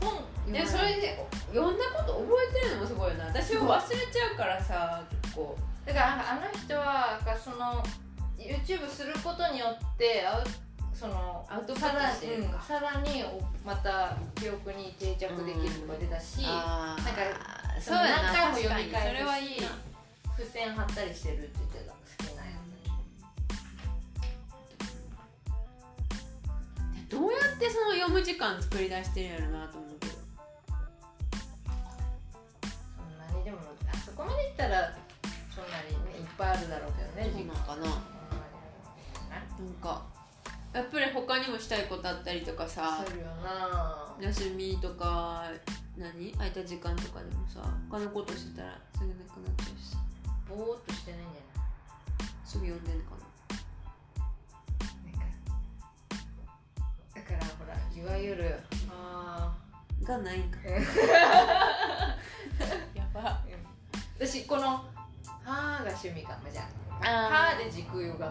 [0.00, 1.18] 本いやそれで
[1.52, 3.26] 読んだこと覚えてるのもすごいよな。
[3.26, 5.56] 私は忘れちゃうからさ結構。
[5.86, 7.82] だからあの人はなんかその
[8.38, 10.44] YouTube することによってアウ
[10.94, 12.56] そのアウトプットしてるか。
[12.56, 17.04] うんさらにおまた記憶に定着できるとか出たし、あー。
[17.04, 17.20] なんか
[17.80, 19.48] そう何回も読み返すしそれはいい
[20.36, 22.52] 付箋貼ったりしてるって言ってた好きなや
[27.08, 30.12] どうやってその読む時間作り出してるんやろなと思うけど。
[30.12, 30.16] つ
[32.96, 33.58] そんなにでも
[33.92, 34.96] あそこまでいったら
[35.54, 38.14] そんなにねいっぱいあるだろうけどねそうなんかな。
[39.56, 40.13] なんか
[40.74, 44.12] やっぱり他にもしたいことあったりとかさするよな。
[44.20, 45.44] 休みとか
[45.96, 46.32] 何？
[46.32, 49.98] 空いた時間とかでもさ他のことしてたらすぐなくなっちゃうしさ。
[50.48, 51.42] ぼーっとしてないんじゃ
[52.44, 53.18] すぐ読んでんのかな？
[55.20, 55.26] か
[57.14, 58.58] だからほらいわゆる
[58.90, 59.54] あ
[60.02, 60.58] ながないんか。
[60.58, 60.70] ー
[62.98, 63.40] やば。
[64.18, 64.84] 私この
[65.44, 66.62] 「は」が趣味かもじゃ
[67.02, 68.24] あ「あは」で時空歪む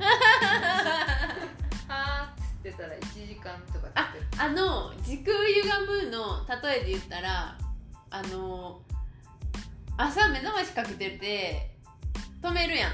[1.90, 7.56] はーっつってたら1時間とかああの時空歪むの例えで言ったら
[8.10, 8.80] あの
[9.96, 11.70] 朝目覚ましかけてて
[12.42, 12.92] 止めるやん。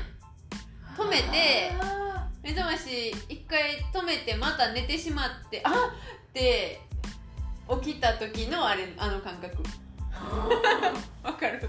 [0.97, 5.73] 止めてあ目覚まし一回止めてまた寝てしまってあっ！
[6.31, 6.81] って
[7.83, 9.59] 起きた時のあれあの感覚。
[11.23, 11.69] わかる？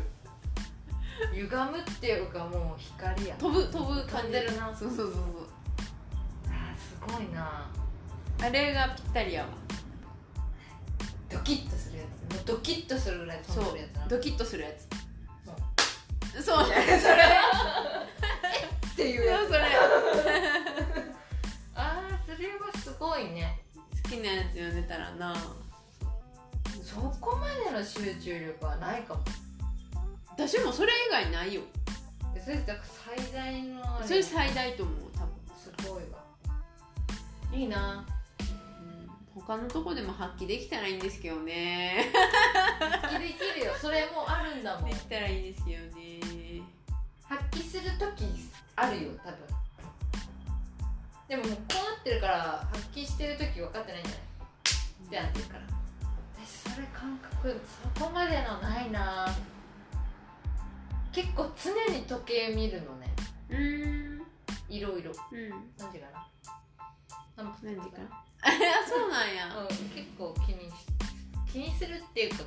[1.34, 3.36] ー歪むっていうかもう光や。
[3.38, 4.40] 飛ぶ飛ぶ感じ。
[4.40, 4.74] るな。
[4.74, 5.47] そうそうそうそう
[7.02, 7.70] ごいな。
[8.42, 9.50] あれがぴったりやわ。
[11.30, 12.34] ドキッとするやつ。
[12.36, 16.44] もうドキッとするぐらい飛そんでるやつなうドキッとするやつ。
[16.44, 16.68] そそう。
[16.68, 17.14] いやそれ
[18.94, 19.42] っていうやつ。
[19.42, 19.60] そうそれ。
[21.76, 23.62] ああそれはすごいね。
[24.04, 25.36] 好きなやつ読んでたらな。
[26.84, 29.22] そこまでの集中力はないかも。
[30.30, 31.62] 私もそれ以外ないよ。
[32.36, 35.28] えそれ最大のそれ最大と思う多分。
[35.58, 36.27] すごいわ
[37.54, 38.06] いいな。
[38.40, 39.08] うん
[39.42, 42.12] 他のとこでも発揮できたらいいんですけどね。
[43.02, 43.74] 発揮できるよ。
[43.80, 44.90] それもあるんだもん。
[44.90, 46.64] できたらいいですよね。
[47.24, 48.26] 発揮する時
[48.76, 49.38] あるよ多分。
[51.28, 55.30] でももうこうなってるから発揮してる時分かってないんじゃない？
[55.30, 55.64] ってなってるから。
[56.44, 57.62] 私それ感覚
[57.96, 59.28] そこまでのないな。
[61.12, 63.14] 結構常に時計見るのね。
[63.50, 64.24] うーん。
[64.70, 65.12] いろいろ。
[65.32, 65.50] うん。
[65.78, 66.28] 何時かな
[67.38, 68.10] 何時かな
[68.42, 68.50] あ
[68.88, 69.48] そうなんや。
[69.56, 70.74] うん、結構気にし
[71.52, 72.44] 気にするっていうか、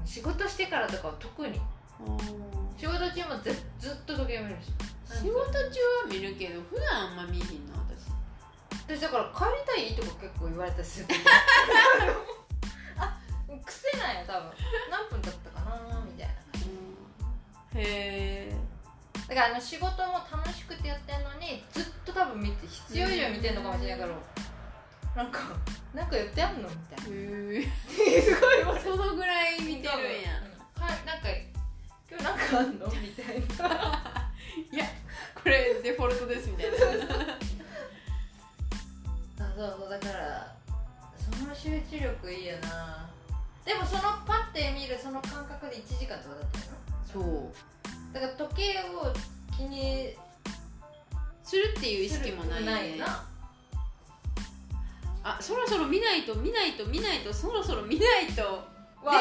[0.00, 1.60] うん、仕事してからとかは特に。
[2.76, 4.70] 仕事中もずずっと時計見るし。
[5.22, 8.10] 仕事中は見るけど普段あんま見えひんな私。
[8.86, 9.44] 私だから帰
[9.82, 11.06] りたいとか結構言われたりする
[12.98, 13.18] あ
[13.64, 14.50] 癖なんや多分。
[14.90, 16.34] 何分経ったかなみたいな。
[17.80, 18.56] へえ
[19.34, 24.14] だからあの仕事も楽しくてやってんのにずっと多分見て必要以上見てんのかもしれないから
[25.16, 25.40] なんか
[25.92, 27.16] なんか言ってあんのみたいな。
[27.16, 29.90] へえすごいそのぐらい見てるんや。
[30.78, 31.04] はい。
[31.04, 31.28] なんか
[32.08, 34.30] 今日なんかあんのみたいな。
[35.34, 36.76] これデフォルトですみたいな。
[39.46, 40.56] あそうそうだから
[41.38, 43.10] その集中力いいよな。
[43.64, 46.64] でもそのパッて見るその感覚で1時間とかだったよ
[47.12, 47.24] そう。
[47.88, 49.12] なだから時計を
[49.56, 50.14] 気に
[51.42, 52.60] するっていう意識もない。
[52.60, 53.24] ねないよな
[55.24, 58.42] あそろそろ見ないと見ないと見ないとそろそろ見ないと。
[59.04, 59.14] わ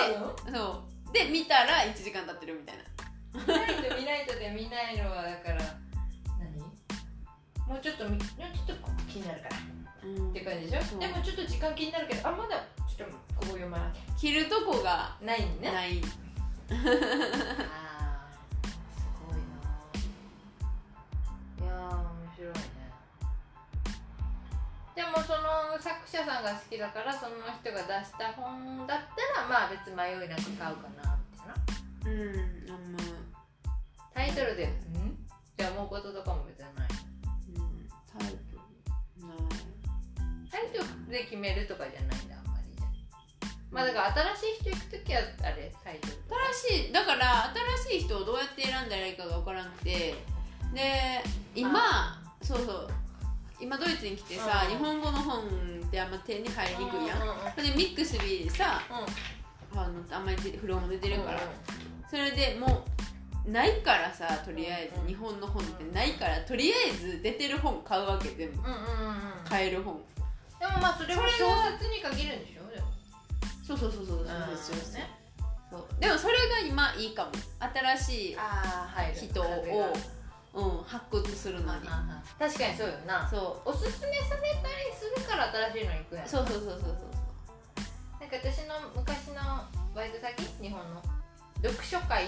[0.45, 1.13] そう。
[1.13, 2.83] で見たら1時間経ってるみたいな。
[3.33, 5.61] 見ないと見ないとで見ないのはだから
[6.39, 6.59] 何？
[7.67, 8.19] もうちょっとみもう
[8.67, 9.55] ちょっと気になるから。
[10.05, 10.29] うん。
[10.29, 10.99] って感じでしょ？
[10.99, 15.71] でもちょっと時間気になるけどあまだちょっとここ読まなき切るとこがゃないね。
[15.71, 15.99] ない。
[16.69, 17.92] あ
[22.43, 22.83] 白いね。
[24.95, 31.55] でもその作者さんが好きだからその人が出した本だったらまあ別に迷いなく買うかなみたいな。
[32.05, 32.99] うんあんま、
[34.13, 34.75] タイトルで「ん?」っ
[35.55, 36.87] て思うこととかも別にない。
[37.55, 39.47] うん、タイトルない
[40.51, 42.35] タイトルで決めるとかじゃないんだ。
[42.37, 42.85] あんまりじゃ
[43.71, 46.13] まあだから新しい人行く時はあれタイトル
[46.61, 47.51] 新しいだから
[47.85, 50.13] 新しい人をどうやって選んだらいいかが分からなくて。
[50.73, 51.23] で
[51.55, 52.87] 今そうそう。
[53.59, 54.69] 今ドイツに来てさ、うん。
[54.71, 59.79] 日本語の本ってあんま手に入りにくいやん、うんうんでミックスビーでさうん。
[59.79, 61.47] あのあんまり古本も出てるから、うん
[62.09, 62.85] それでも
[63.47, 68.59] うないからさとりあえず、うん日本の本ってないからとりあえず出てる本買うわけ全部。
[68.59, 68.79] うんうんうんう
[69.11, 69.15] ん。
[69.49, 69.99] 買える本。
[70.59, 72.69] でもまあそれは小説に限るんでしょ？
[72.71, 72.87] でも。
[73.65, 75.09] そうそうそうそうそうそうですね
[75.71, 75.85] そう。
[75.99, 77.31] でもそれが今いいかも。
[77.97, 78.37] 新しい
[79.27, 79.45] 人を
[80.53, 81.87] うん、発掘するのに。
[82.37, 83.27] 確かにそうよな。
[83.27, 86.25] そおすすめされたりするから新しいの行くやん。
[86.25, 86.91] うそうそうそうそうそう。
[88.21, 90.43] なんか私の昔のバイト先？
[90.61, 91.01] 日本の。
[91.63, 92.27] 読書会？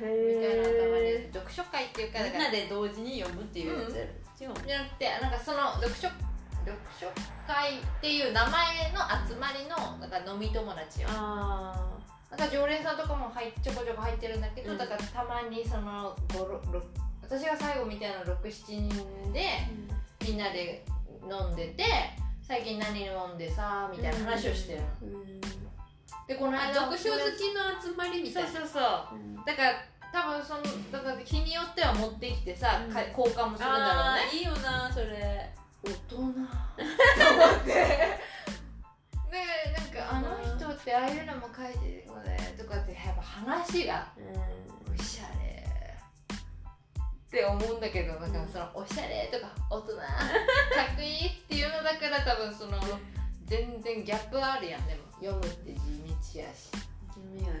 [0.00, 3.92] みたいなのたまにやって読書会っていうかみんなで同時に読むっていうやつ？
[4.38, 4.62] じゃなく
[4.94, 7.08] てなんかその読書読書
[7.46, 11.08] 会っていう名前の集まりのなんか飲み友達よ。
[11.10, 11.97] あ
[12.30, 14.78] なんか常連さんとかも入っちょこちょこ入ってるんだけど、うん。
[14.78, 16.82] だからたまにその5 6
[17.22, 19.48] 私が最後みたいな67人で
[20.20, 20.84] あみんなで
[21.22, 21.84] 飲んでて
[22.42, 25.40] 最近何飲んでさみたいな話をしてるの、うん。
[26.26, 27.20] でこのあ間読書好き
[27.54, 28.52] の集まりみたいうな。
[28.52, 29.16] そそうそう。
[29.16, 29.36] うん。
[29.44, 30.62] だから多分その
[30.92, 32.92] だから日によっては持ってきてさ、うん。
[32.92, 34.20] か交換もするんだろうね。
[34.20, 35.50] あーいいよなそれ。
[35.82, 35.96] 大人。
[36.08, 36.34] と思っ
[37.64, 38.18] て。
[39.30, 39.44] で
[39.76, 44.12] なんかあの人ってああいうのも書いてるのねとかってやっぱ話が
[44.96, 45.66] おしゃれ。
[46.30, 50.02] って思うんだけどなんかそのおしゃれとか大人か
[50.94, 52.80] っこいいっていうのだから多分その
[53.44, 54.86] 全然ギャップあるやん。
[54.86, 55.78] でも読むって地
[56.34, 56.70] 道やし。
[57.12, 57.58] 地味やな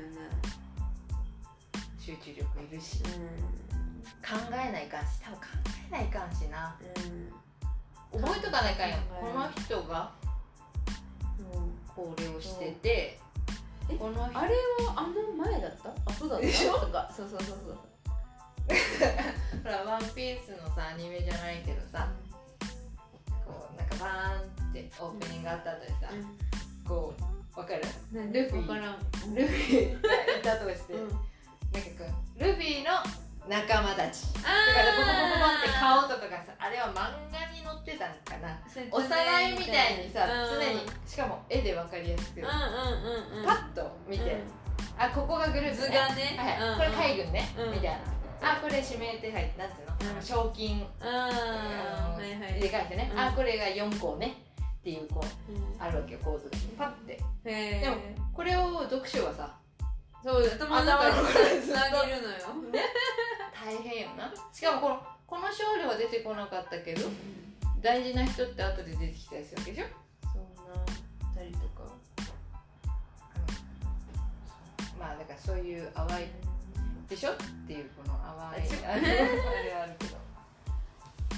[1.98, 3.02] 集中力いるし。
[4.28, 5.44] 考えないかんし多分考
[5.88, 6.76] えないかんしな。
[8.12, 8.20] うん。
[8.20, 8.96] 覚えとかないかんよ。
[9.20, 10.12] この人が
[12.04, 13.18] うんこれをしてて
[13.90, 14.54] えこの人あれ
[14.86, 15.88] はあの前だった？
[16.12, 16.80] 後だった？
[16.86, 17.10] とか。
[17.14, 17.78] そうそうそうそう。
[19.64, 22.06] ほら「ワンピースのさアニメじゃないけどさ
[23.46, 25.94] こうなんかバーンってオープニングがあった後でさ、
[26.86, 27.14] こ
[27.56, 27.82] うわかる？
[28.14, 28.60] うんルフィ。
[28.68, 29.34] わからん。
[29.34, 30.02] ルフィ。
[30.02, 31.08] が いたとして、うん。
[31.08, 31.24] なんか
[32.04, 32.90] こうルフィの
[33.48, 34.28] 仲間たち。
[34.44, 38.60] あだからボコボコボコって顔とかがさあれは漫画に載ってたんかな。
[38.92, 43.46] おさらいみたいにさ常にしかも絵でわかりやすくうんうんうんうん。
[43.46, 44.36] パッと見て、
[44.98, 46.36] あここがグループ図がね。
[46.36, 46.78] はいうんうん。
[46.78, 47.72] これ海軍ね、うん。
[47.72, 48.52] みたいな。
[48.52, 50.22] あこれ指名手配なんていうの、うん。
[50.22, 50.86] 賞金。
[51.00, 52.20] あー。
[52.20, 52.60] はいはい。
[52.60, 53.18] でてね、うん。
[53.18, 54.44] あこれが4項ね。
[54.60, 55.82] っていうこううん。
[55.82, 57.18] あるわけよ構図がパッて。
[57.44, 57.96] でも
[58.32, 59.56] これを読書はさ
[60.22, 62.36] そう頭の中頭の中ででつなげるのよ。
[63.54, 64.32] 大変よな。
[64.52, 67.08] しかもこのこの少女は出てこなかったけど
[67.80, 69.86] 大事な人って後で出てきたりするわけでしょ？
[70.32, 71.82] そうな二人とか。
[74.98, 76.26] まあだからそういう淡い
[77.08, 77.30] でしょ？
[77.32, 80.18] っていうこの淡いあれはあるけど。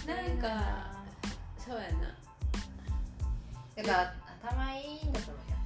[0.07, 0.47] なんか
[1.59, 2.16] そうやな。
[3.76, 5.57] だから頭いいんだと思うよ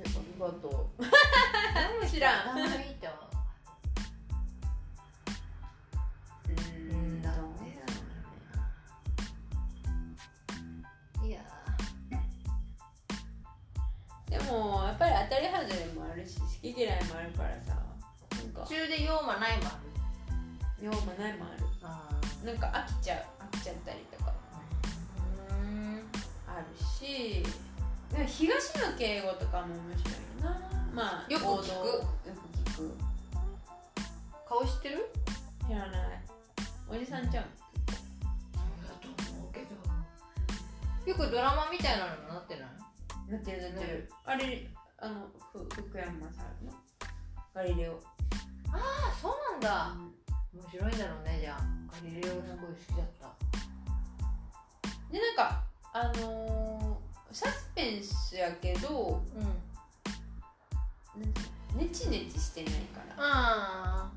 [0.00, 3.16] ありがとう知らん頭いいと思
[6.48, 6.52] う
[6.90, 7.30] うんだ
[11.22, 11.40] いや
[14.28, 17.74] でもやっぱり当たり外れもあるし好き嫌いもあるからさ
[18.36, 19.78] なんか途中で用もないもあ
[20.80, 22.08] る用もないもあるあ
[22.44, 24.32] なんか飽きちゃう飽きちゃったりとか
[25.50, 26.02] うん
[26.48, 27.44] あるし
[28.12, 30.60] でも東野敬吾とかも面白いな。
[30.92, 32.04] まあよく聞くよ
[32.34, 32.40] く
[32.70, 32.98] 聞く
[34.48, 35.12] 顔知ってる？
[35.66, 35.90] 知らない。
[36.88, 37.50] おじさんちゃんそ
[38.58, 39.66] うだと思うけど。
[41.06, 42.68] よくドラマみたいなのになってない？
[43.30, 44.10] なってるなってる。
[44.24, 46.72] あれあのふ福山さんの？
[47.54, 48.00] ガリレオ。
[48.72, 49.94] あそうなんだ。
[50.52, 51.60] 面白いんだろうねじゃあ。
[51.92, 53.32] ガリレオすごい好きだった。
[55.12, 59.40] でなんかあのーサスペンスやけどう
[61.18, 61.22] ん。
[61.78, 63.14] ネチネチしてないから。
[63.18, 64.10] ああ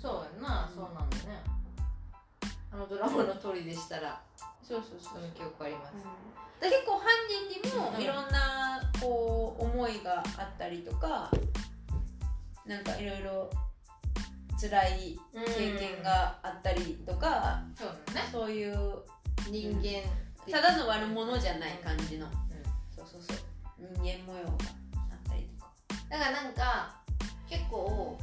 [0.00, 1.22] そうやな、そうなんだね。
[2.72, 4.20] あのドラマの通りでしたら。
[4.62, 5.22] そうそうそそう。
[5.22, 5.92] の記憶あります、
[6.60, 8.02] 結構犯人にもうん。
[8.02, 11.30] いろんなこう思いがあったりとか
[12.64, 13.50] なんかいろいろ
[14.58, 18.22] 辛い経験があったりとか、そうだね。
[18.32, 19.02] そういう
[19.50, 20.02] 人間
[20.50, 22.32] ただの悪者じゃない感じの、うん。
[22.94, 23.36] そうそうそう。
[23.78, 25.70] 人間模様があったりとか。
[26.08, 26.96] だからなんか
[27.48, 28.18] 結構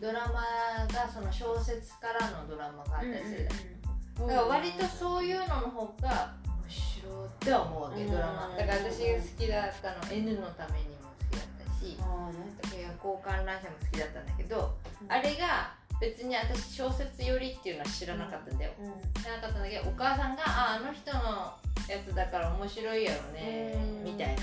[0.00, 4.26] ドラマがその小説からのドラマがあったりするじゃん。
[4.28, 8.10] だから割とそういうのの方が面白いって思うわけうん。
[8.10, 8.54] ドラマ。
[8.56, 15.12] だから私が好きだったの N のためにも好きだったしああなんだいや交換乱射も好きだったんだけど、うん。
[15.12, 19.22] あれが別に私小説よりっていうのは知らなかったんだよ、うん。
[19.22, 21.54] 知らなかったんだけどお母さんがああの人の
[21.88, 24.42] やつだから面白いやろねみたいな。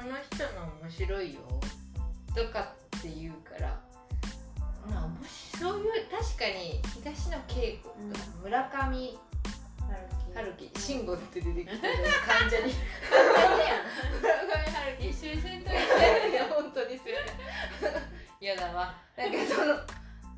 [0.00, 1.40] あの人の面白いよ
[2.34, 3.80] とかって言うから
[5.58, 9.18] そういう確かに東野圭吾とか村上
[10.34, 10.70] 春樹。
[10.80, 12.74] 慎吾って出てきた患者に。
[14.20, 15.72] 村上春樹一緒にせんとい
[16.30, 17.14] いや本当にする
[18.40, 18.94] 嫌だわ。
[19.16, 19.74] なんかその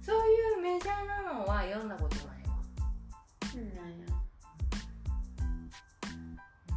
[0.08, 2.56] そういうメジャーなのは読んだことないわ。
[3.52, 4.08] てなんや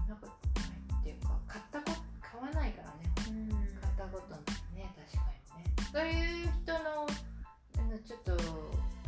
[0.05, 3.07] なんかないっていうか買ったこと買わないからね。
[3.32, 3.47] うん
[3.79, 5.71] 買ったことないね確かにね。
[5.79, 8.36] そういう人のあのちょっと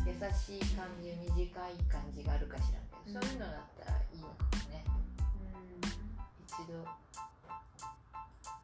[0.07, 3.27] 優しい感じ短い感じがあるかしらんけど、うん。
[3.27, 4.87] そういうのだったらいいのかもね。
[6.47, 6.79] 一度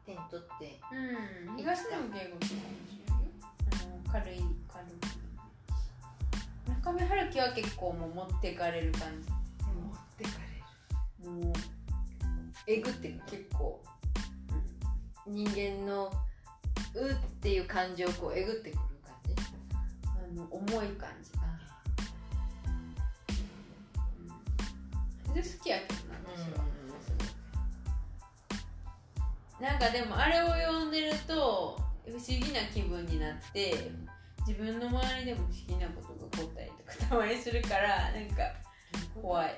[0.06, 1.56] 手に取ってうん。
[1.58, 3.44] 東野圭吾とか面白いよ。
[3.60, 4.40] あの軽い
[4.72, 5.19] 軽い
[6.82, 9.28] 中見春樹は結構もう持ってかれる感じ。
[9.30, 10.30] 持ってか
[11.20, 11.52] れるもう
[12.66, 13.82] えぐって結構
[15.26, 16.12] 人間の
[16.94, 19.34] うっていう感情をこうえぐってくる感じ。
[20.06, 21.30] あの重い感じ
[25.34, 26.40] で好きやけどな私
[29.60, 33.92] は、なんかでもあれを読んでると不思議な気分になって
[34.50, 38.42] 自分の周りでも不思議なことが起こったりとかたまにするからなんか
[39.22, 39.56] 怖い。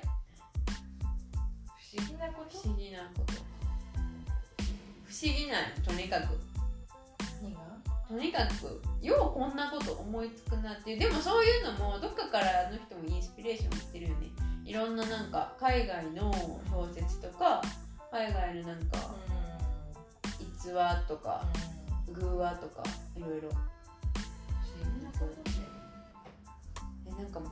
[1.65, 2.59] 不思議なこと？
[2.59, 6.37] 不思議なこと不思議なとにかく。
[7.41, 7.59] 何が？
[8.07, 14.27] とにかくようこんなこと思いつくなってでもそういうのもどっかからの人もインスピレーションしてるよね。
[14.63, 16.31] いろんななんか海外の
[16.69, 17.63] 小説とか
[18.11, 19.15] 海外のなんか
[20.39, 21.43] 逸話とか
[22.11, 22.83] 偶話とか
[23.17, 23.49] いろいろ
[27.23, 27.49] なんかもう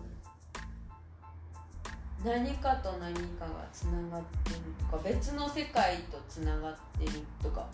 [2.26, 4.58] 何かと何かがつながってる
[4.92, 7.12] とか別の世界とつながってる
[7.42, 7.66] とか。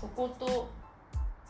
[0.00, 0.70] そこと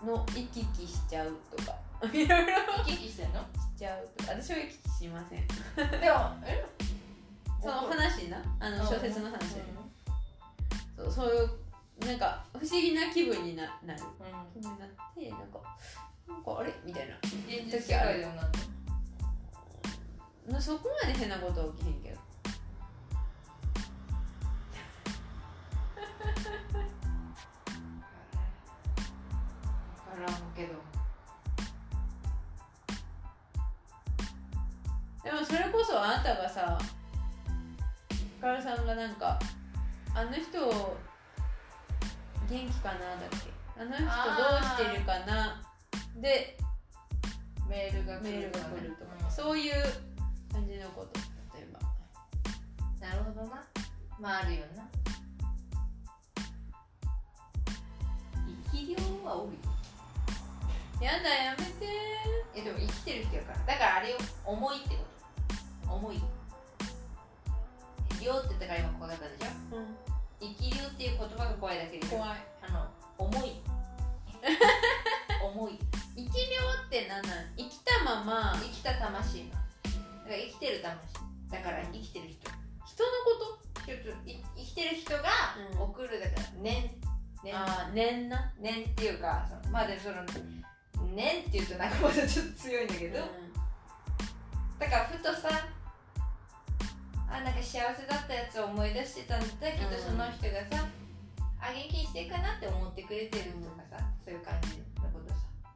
[0.05, 1.77] の行き来しちゃうとか。
[2.13, 2.53] いろいろ
[2.85, 3.41] 生き生きしてんの？
[3.41, 3.45] し
[3.79, 4.33] ちゃうとか。
[4.33, 5.47] 私は行き来しません。
[6.01, 6.67] でもえ？
[7.63, 8.43] その話な？
[8.59, 9.39] あの小説の話、
[10.97, 14.03] そうそういうなんか不思議な気分にななる。
[14.53, 15.61] 気分になってなんか
[16.31, 16.73] なんかあれ？
[16.85, 17.17] みたいな。
[17.17, 17.33] 現
[17.67, 18.33] 実世界でも
[20.49, 22.19] なそこまで変なことは起きへんけど。
[30.17, 30.73] 分からんけど。
[35.23, 36.79] でもそれこそあなたがさ
[38.41, 39.39] カラさんがなんか
[40.15, 40.73] あの人元
[42.49, 43.37] 気かなだっけ？
[43.81, 44.09] あの人ど
[44.59, 45.63] うしてるかな？
[46.17, 46.57] で
[47.69, 49.73] メールがメールが来るとか、うんそういう
[50.53, 51.21] 感じのこと
[51.57, 51.79] 例えば。
[53.07, 53.65] なるほどな。
[54.19, 54.89] まああるよな。
[58.73, 59.59] 生き量はおるよ
[61.01, 61.87] やだやめて。
[62.57, 63.59] えでも生きてる人やから。
[63.59, 64.97] だからあれよ重いってこ
[65.87, 65.95] と。
[65.95, 66.23] 重い。
[68.21, 69.77] 量って言ったから今怖かったでしょ。
[69.77, 69.97] うん。
[70.41, 72.07] 生き量っていう言葉が怖いだけで。
[72.07, 72.31] 怖い。
[72.63, 73.63] あの重い。
[75.43, 75.79] 重い
[76.21, 77.57] 生き量って何なん？
[77.57, 79.49] 生きたまま生きた魂。
[79.49, 80.99] がだから生きてる魂。
[81.51, 82.51] だから生きてる人。
[82.85, 83.91] 人のこと？
[83.91, 85.83] い生きてる人がうん。
[85.83, 86.43] 送るだから。
[86.61, 86.91] 念。
[86.91, 87.09] と
[87.43, 87.57] 念。
[87.57, 88.53] ああ念な？
[88.61, 90.17] 念っていうかそのまあでもその
[91.15, 93.19] 念っていうとなんかまだちょっと強いんだけど、
[94.79, 95.49] だからふとさ
[97.33, 100.03] あなんか幸せだったやつを思い出してたんだけど、うん。
[100.03, 100.87] その人がさ
[101.59, 104.77] あ元気にしてるかなって思ってくれてるとかさ、そういう感じ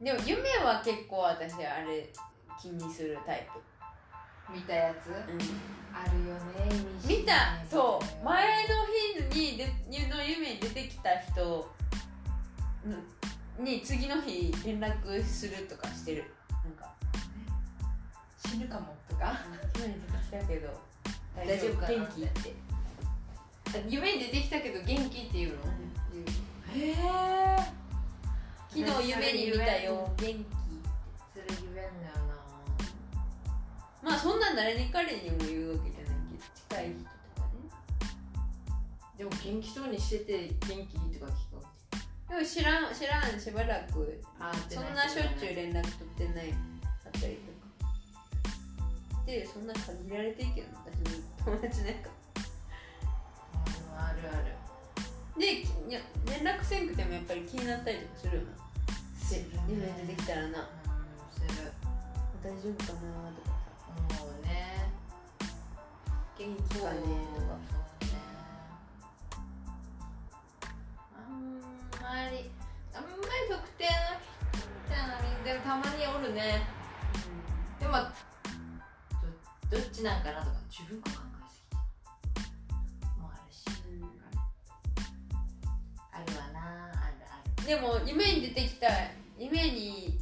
[0.01, 2.11] でも夢は結構私あれ
[2.61, 3.59] 気にするタイプ、
[4.53, 5.09] 見たやつ、
[5.93, 8.25] あるよね見たそう。
[8.25, 8.85] 前の
[9.31, 9.65] 日にで
[10.07, 11.73] の夢に出てきた人
[13.59, 16.25] に次の日連絡するとかしてる。
[16.49, 16.93] なんか。
[18.45, 19.39] 死ぬかもとか？
[19.75, 20.69] 夢に出てきたけど
[21.35, 22.21] 大大丈夫かな元気？
[22.23, 22.53] って。
[23.89, 25.63] 夢に出てきたけど元気っていうの、
[26.75, 26.95] へえ
[28.75, 30.11] 昨日夢に見たよ。
[30.17, 30.45] 元気
[31.33, 31.87] それ言えんだよ
[32.27, 34.09] な。
[34.09, 37.71] まあそんな誰に彼にも言うわけじゃないけど近い人とかね。
[39.17, 41.61] でも元気そうにしてて元気とか聞くわ
[42.27, 46.49] でも知らん知らんしばらくあそんなしょっちゅう連絡取ってない。
[46.51, 46.57] か
[47.07, 47.37] ったり
[47.79, 47.91] とか。
[49.25, 52.09] でそんな限られていいけど私の友達なんか。
[53.97, 54.51] あるある。
[55.39, 55.63] で
[56.29, 58.64] 連絡せんくてもやっぱり気になったりとかするよな
[59.29, 60.47] で夢に出てきたらな。
[60.47, 60.55] うん
[61.31, 61.71] する
[62.43, 62.99] 大丈夫かな
[63.33, 64.47] とかさ思うね
[66.37, 66.99] 元気かね。
[67.01, 68.15] とかそうね
[71.13, 72.51] あんまり
[72.93, 73.91] あんまり特定の
[74.53, 76.67] 人じゃないでもたまにおるね。
[77.79, 77.93] でも
[79.69, 81.24] どどっちなんかなとか自分が考
[87.65, 88.87] でも夢に出てきた
[89.39, 90.19] 夢に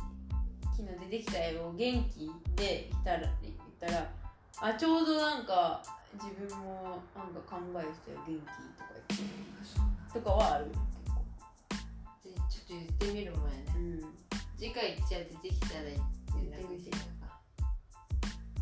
[0.78, 4.10] 昨日出てきた絵を元気で来たら言ったら
[4.62, 5.84] あちょうどなんか
[6.14, 10.78] 自分もなんか考えてたよ元気とか言ってとかはある結
[11.12, 11.24] 構
[12.24, 14.24] でちょっと言ってみるもんやねうん
[14.58, 15.96] 次回じゃあ出てきたら連
[16.54, 17.42] 絡してみようか。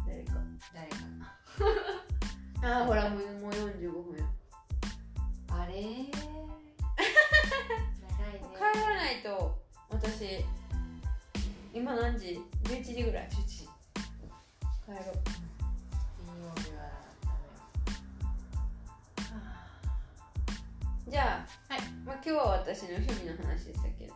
[0.07, 0.33] 誰か。
[0.73, 0.97] 誰か。
[2.79, 3.21] あーほらもう
[12.21, 13.29] 時 ?11 時ぐらい。
[13.29, 13.67] 11時。
[14.85, 15.13] 帰ろう。
[16.21, 16.91] 金曜日は
[21.07, 21.81] じゃあ、はい。
[22.05, 24.13] まあ、今日は私の趣味の話でしたけど。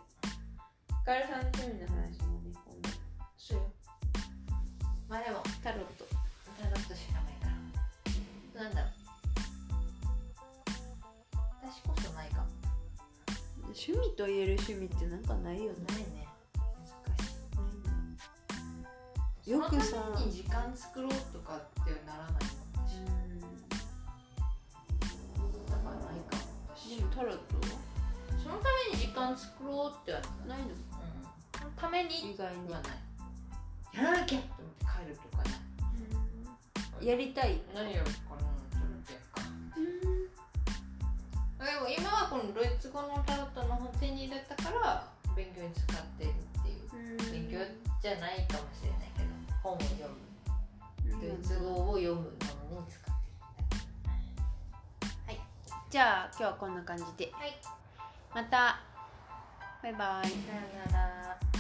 [1.04, 2.90] カエルさんの趣味の話もね今度。
[3.38, 3.72] そうよ。
[5.10, 6.06] まあでもタロット。
[6.62, 7.50] タロットしかないか
[8.56, 8.64] ら。
[8.64, 8.92] なんだろう。
[11.62, 12.48] 私こそないかも。
[13.66, 15.80] 趣味と言える趣味ってなんかないよね
[20.66, 22.40] ために時間作ろうとかってならないの
[25.70, 26.42] だからないかも
[26.76, 27.42] 私でもタロット
[28.42, 30.76] そのために時間作ろうってはないのうん。
[31.58, 32.94] そのために意外にはない
[33.94, 35.52] やらなきゃと思って帰るとかな
[37.02, 38.42] いやりたい何やるかな
[38.74, 40.30] ちょっとやる
[41.60, 46.74] かでも今はこのドイツ語のタロットの本手に入れたから勉強に使ってるってい
[47.16, 47.60] う勉強
[48.02, 48.95] じゃないかもしれない
[51.26, 53.16] むドイツ語を読むのに使って
[55.90, 57.26] じゃあ今日はこんな感じで。
[57.28, 57.54] るはい。
[58.34, 58.82] また。
[59.82, 60.28] バイバイ。
[60.28, 61.55] さよなら